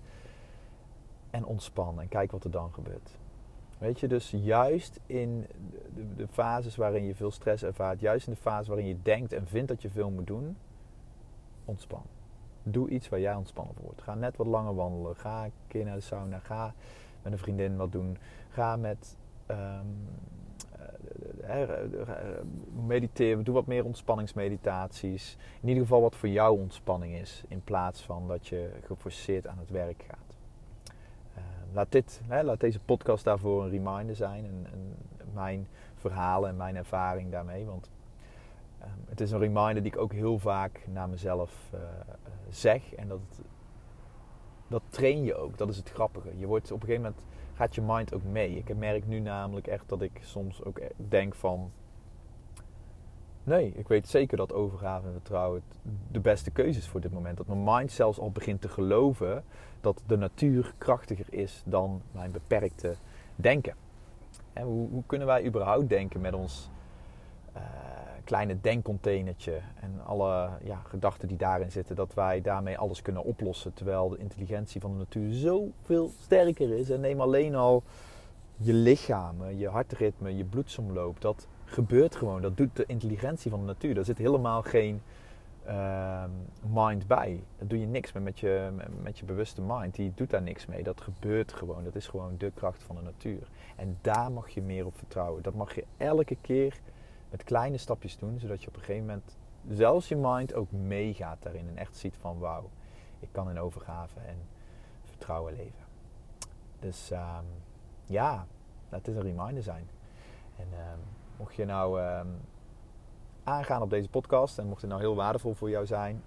en 1.30 1.44
ontspan 1.44 2.00
en 2.00 2.08
kijk 2.08 2.32
wat 2.32 2.44
er 2.44 2.50
dan 2.50 2.72
gebeurt. 2.72 3.10
Weet 3.84 4.00
je, 4.00 4.08
dus 4.08 4.30
juist 4.30 5.00
in 5.06 5.46
de, 5.94 6.14
de, 6.14 6.28
fases 6.28 6.76
waarin 6.76 7.04
je 7.04 7.14
veel 7.14 7.30
stress 7.30 7.62
ervaart, 7.62 8.00
juist 8.00 8.26
in 8.26 8.32
de 8.32 8.38
fase 8.38 8.68
waarin 8.68 8.86
je 8.86 9.02
denkt 9.02 9.32
en 9.32 9.46
vindt 9.46 9.68
dat 9.68 9.82
je 9.82 9.90
veel 9.90 10.10
moet 10.10 10.26
doen, 10.26 10.56
ontspan. 11.64 12.02
Doe 12.62 12.88
iets 12.88 13.08
waar 13.08 13.20
jij 13.20 13.34
ontspannen 13.34 13.74
voor 13.74 13.84
wordt. 13.84 14.02
Ga 14.02 14.14
net 14.14 14.36
wat 14.36 14.46
langer 14.46 14.74
wandelen. 14.74 15.16
Ga 15.16 15.44
een 15.44 15.52
keer 15.66 15.84
naar 15.84 15.94
de 15.94 16.00
sauna. 16.00 16.38
Ga 16.38 16.74
met 17.22 17.32
een 17.32 17.38
vriendin 17.38 17.76
wat 17.76 17.92
doen. 17.92 18.18
Ga 18.48 18.76
met 18.76 19.16
um, 19.50 20.08
mediteren. 22.86 23.44
Doe 23.44 23.54
wat 23.54 23.66
meer 23.66 23.84
ontspanningsmeditaties. 23.84 25.36
In 25.60 25.68
ieder 25.68 25.82
geval 25.82 26.00
wat 26.00 26.16
voor 26.16 26.28
jou 26.28 26.60
ontspanning 26.60 27.14
is. 27.14 27.44
In 27.48 27.62
plaats 27.62 28.02
van 28.02 28.28
dat 28.28 28.46
je 28.46 28.70
geforceerd 28.84 29.46
aan 29.46 29.58
het 29.58 29.70
werk 29.70 30.04
gaat. 30.08 30.23
Ehm, 31.74 31.82
laat, 31.82 31.92
dit, 31.92 32.20
hè, 32.26 32.42
laat 32.42 32.60
deze 32.60 32.80
podcast 32.80 33.24
daarvoor 33.24 33.64
een 33.64 33.70
reminder 33.70 34.16
zijn. 34.16 34.44
En, 34.44 34.66
en 34.72 34.96
mijn 35.32 35.68
verhalen 35.94 36.50
en 36.50 36.56
mijn 36.56 36.76
ervaring 36.76 37.30
daarmee. 37.30 37.64
Want 37.64 37.90
um, 38.82 38.88
het 39.08 39.20
is 39.20 39.30
een 39.30 39.38
reminder 39.38 39.82
die 39.82 39.92
ik 39.92 39.98
ook 39.98 40.12
heel 40.12 40.38
vaak 40.38 40.86
naar 40.92 41.08
mezelf 41.08 41.70
uh, 41.74 41.80
zeg. 42.48 42.94
En 42.94 43.08
dat, 43.08 43.20
dat 44.68 44.82
train 44.88 45.24
je 45.24 45.34
ook. 45.34 45.58
Dat 45.58 45.68
is 45.68 45.76
het 45.76 45.90
grappige. 45.90 46.38
Je 46.38 46.46
wordt 46.46 46.72
op 46.72 46.80
een 46.80 46.86
gegeven 46.86 47.02
moment 47.02 47.24
gaat 47.54 47.74
je 47.74 47.82
mind 47.82 48.14
ook 48.14 48.24
mee. 48.24 48.56
Ik 48.56 48.76
merk 48.76 49.06
nu 49.06 49.20
namelijk 49.20 49.66
echt 49.66 49.88
dat 49.88 50.02
ik 50.02 50.20
soms 50.22 50.64
ook 50.64 50.80
denk 50.96 51.34
van... 51.34 51.72
Nee, 53.44 53.72
ik 53.76 53.88
weet 53.88 54.08
zeker 54.08 54.36
dat 54.36 54.52
overgave 54.52 55.06
en 55.06 55.12
vertrouwen 55.12 55.62
de 56.10 56.20
beste 56.20 56.50
keuze 56.50 56.78
is 56.78 56.88
voor 56.88 57.00
dit 57.00 57.12
moment. 57.12 57.36
Dat 57.36 57.46
mijn 57.46 57.64
mind 57.64 57.92
zelfs 57.92 58.18
al 58.18 58.30
begint 58.30 58.60
te 58.60 58.68
geloven 58.68 59.44
dat 59.80 60.02
de 60.06 60.16
natuur 60.16 60.74
krachtiger 60.78 61.26
is 61.30 61.62
dan 61.64 62.02
mijn 62.12 62.30
beperkte 62.30 62.94
denken. 63.36 63.74
En 64.52 64.64
hoe, 64.64 64.88
hoe 64.88 65.02
kunnen 65.06 65.26
wij 65.26 65.44
überhaupt 65.46 65.88
denken 65.88 66.20
met 66.20 66.34
ons 66.34 66.70
uh, 67.56 67.62
kleine 68.24 68.60
denkcontainertje 68.60 69.60
en 69.80 70.00
alle 70.04 70.48
ja, 70.62 70.80
gedachten 70.84 71.28
die 71.28 71.36
daarin 71.36 71.70
zitten, 71.70 71.96
dat 71.96 72.14
wij 72.14 72.40
daarmee 72.40 72.78
alles 72.78 73.02
kunnen 73.02 73.24
oplossen. 73.24 73.74
Terwijl 73.74 74.08
de 74.08 74.18
intelligentie 74.18 74.80
van 74.80 74.92
de 74.92 74.98
natuur 74.98 75.32
zoveel 75.32 76.10
sterker 76.20 76.78
is. 76.78 76.90
En 76.90 77.00
neem 77.00 77.20
alleen 77.20 77.54
al 77.54 77.82
je 78.56 78.72
lichaam, 78.72 79.50
je 79.50 79.68
hartritme, 79.68 80.36
je 80.36 80.44
bloedsomloop. 80.44 81.20
Dat 81.20 81.46
gebeurt 81.64 82.16
gewoon. 82.16 82.42
Dat 82.42 82.56
doet 82.56 82.76
de 82.76 82.86
intelligentie 82.86 83.50
van 83.50 83.60
de 83.60 83.66
natuur. 83.66 83.94
Daar 83.94 84.04
zit 84.04 84.18
helemaal 84.18 84.62
geen 84.62 85.02
uh, 85.66 86.24
mind 86.66 87.06
bij. 87.06 87.42
Daar 87.58 87.68
doe 87.68 87.80
je 87.80 87.86
niks 87.86 88.12
mee 88.12 88.22
met 88.22 88.38
je, 88.38 88.70
met 89.02 89.18
je 89.18 89.24
bewuste 89.24 89.60
mind. 89.60 89.94
Die 89.94 90.12
doet 90.14 90.30
daar 90.30 90.42
niks 90.42 90.66
mee. 90.66 90.82
Dat 90.82 91.00
gebeurt 91.00 91.52
gewoon. 91.52 91.84
Dat 91.84 91.94
is 91.94 92.06
gewoon 92.06 92.34
de 92.38 92.52
kracht 92.54 92.82
van 92.82 92.96
de 92.96 93.02
natuur. 93.02 93.48
En 93.76 93.98
daar 94.00 94.32
mag 94.32 94.48
je 94.48 94.62
meer 94.62 94.86
op 94.86 94.96
vertrouwen. 94.96 95.42
Dat 95.42 95.54
mag 95.54 95.74
je 95.74 95.84
elke 95.96 96.36
keer 96.40 96.80
met 97.30 97.44
kleine 97.44 97.76
stapjes 97.76 98.18
doen, 98.18 98.38
zodat 98.38 98.62
je 98.62 98.68
op 98.68 98.74
een 98.74 98.80
gegeven 98.80 99.06
moment 99.06 99.36
zelfs 99.68 100.08
je 100.08 100.16
mind 100.16 100.54
ook 100.54 100.70
meegaat 100.70 101.42
daarin 101.42 101.68
en 101.68 101.76
echt 101.76 101.96
ziet 101.96 102.16
van 102.20 102.38
wauw, 102.38 102.70
ik 103.20 103.28
kan 103.32 103.50
in 103.50 103.58
overgave 103.58 104.20
en 104.20 104.36
vertrouwen 105.04 105.54
leven. 105.56 105.84
Dus 106.80 107.10
um, 107.10 107.44
ja, 108.06 108.46
dat 108.88 109.08
is 109.08 109.16
een 109.16 109.22
reminder 109.22 109.62
zijn. 109.62 109.88
En 110.56 110.66
um, 110.66 111.00
mocht 111.36 111.54
je 111.54 111.64
nou 111.64 112.02
um, 112.02 112.40
aangaan 113.44 113.82
op 113.82 113.90
deze 113.90 114.08
podcast 114.08 114.58
en 114.58 114.66
mocht 114.66 114.80
het 114.80 114.90
nou 114.90 115.02
heel 115.02 115.14
waardevol 115.14 115.54
voor 115.54 115.70
jou 115.70 115.86
zijn, 115.86 116.22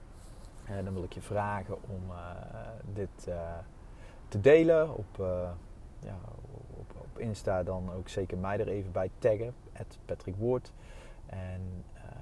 uh, 0.70 0.84
dan 0.84 0.94
wil 0.94 1.04
ik 1.04 1.14
je 1.14 1.22
vragen 1.22 1.78
om 1.90 2.02
uh, 2.10 2.16
dit 2.94 3.26
uh, 3.28 3.36
te 4.28 4.42
delen 4.42 4.96
op, 4.96 5.18
ja, 6.00 6.18
op, 6.78 6.92
op 6.98 7.20
Insta. 7.20 7.64
Dan 7.64 7.92
ook 7.94 8.10
zeker 8.10 8.38
mij 8.38 8.60
er 8.60 8.68
even 8.68 8.92
bij 8.92 9.10
taggen, 9.18 9.54
Patrick 10.06 10.36
Woord. 10.36 10.72
En 11.26 11.62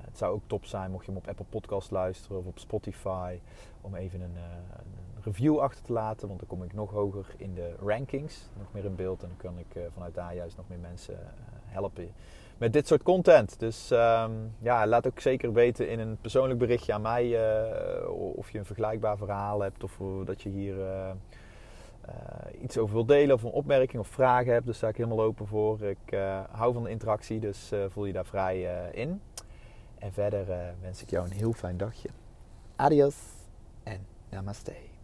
het 0.06 0.18
zou 0.18 0.34
ook 0.34 0.42
top 0.48 0.66
zijn 0.66 0.92
mocht 0.92 1.06
je 1.06 1.12
hem 1.12 1.20
op 1.20 1.28
Apple 1.28 1.46
Podcast 1.46 1.92
luisteren 1.92 2.38
of 2.38 2.46
op 2.46 2.60
Spotify. 2.60 3.40
Om 3.82 3.96
even 3.96 4.22
een, 4.22 4.36
een, 4.36 5.24
review 5.24 5.60
achter 5.60 5.84
te 5.84 5.94
laten. 5.94 6.28
Want 6.28 6.40
dan 6.40 6.50
kom 6.50 6.64
ik 6.64 6.74
nog 6.74 6.92
hoger 6.92 7.34
in 7.38 7.54
de 7.54 7.76
rankings. 7.80 8.50
Nog 8.58 8.68
meer 8.72 8.86
in 8.86 8.96
beeld. 8.96 9.24
En 9.24 9.28
dan 9.28 9.38
kan 9.38 9.60
ik 9.60 9.90
vanuit 9.94 10.14
daar 10.14 10.36
juist 10.36 10.58
nog 10.58 10.66
meer 10.70 10.80
mensen 10.80 11.18
helpen 11.66 12.12
met 12.58 12.74
dit 12.74 12.88
soort 12.88 13.04
content. 13.04 13.60
Dus 13.60 13.92
um, 13.92 14.56
ja, 14.60 14.88
laat 14.88 15.08
ook 15.08 15.20
zeker 15.20 15.54
weten 15.54 15.90
in 15.90 16.00
een 16.00 16.18
persoonlijk 16.18 16.60
berichtje 16.60 16.94
aan 16.94 17.02
mij. 17.02 17.40
of 18.36 18.52
je 18.52 18.58
een 18.58 18.66
vergelijkbaar 18.66 19.18
verhaal 19.18 19.62
hebt. 19.62 19.84
Of 19.84 20.00
dat 20.26 20.42
je 20.42 20.50
hier 20.50 20.78
uh, 20.78 21.12
iets 22.62 22.78
over 22.78 22.96
wil 22.96 23.06
delen 23.06 23.36
of 23.36 23.44
een 23.44 23.52
opmerking 23.52 24.02
of 24.02 24.08
vragen 24.08 24.54
hebt, 24.54 24.66
daar 24.66 24.76
sta 24.76 24.88
ik 24.88 24.98
helemaal 24.98 25.22
open 25.22 25.48
voor. 25.48 25.82
Ik 25.82 26.20
hou 26.52 26.74
van 26.74 26.84
de 26.84 26.90
interactie, 26.90 27.40
dus 27.40 27.72
voel 27.90 28.06
je 28.06 28.14
daar 28.14 28.26
vrij 28.26 28.90
in. 28.92 29.22
En 30.00 30.14
verder 30.14 30.46
wens 30.82 31.02
ik 31.02 31.10
jou 31.10 31.26
een 31.26 31.36
heel 31.36 31.54
fijn 31.54 31.78
dagje. 31.78 32.10
Adios 32.76 33.16
en 33.84 34.06
namaste. 34.30 34.95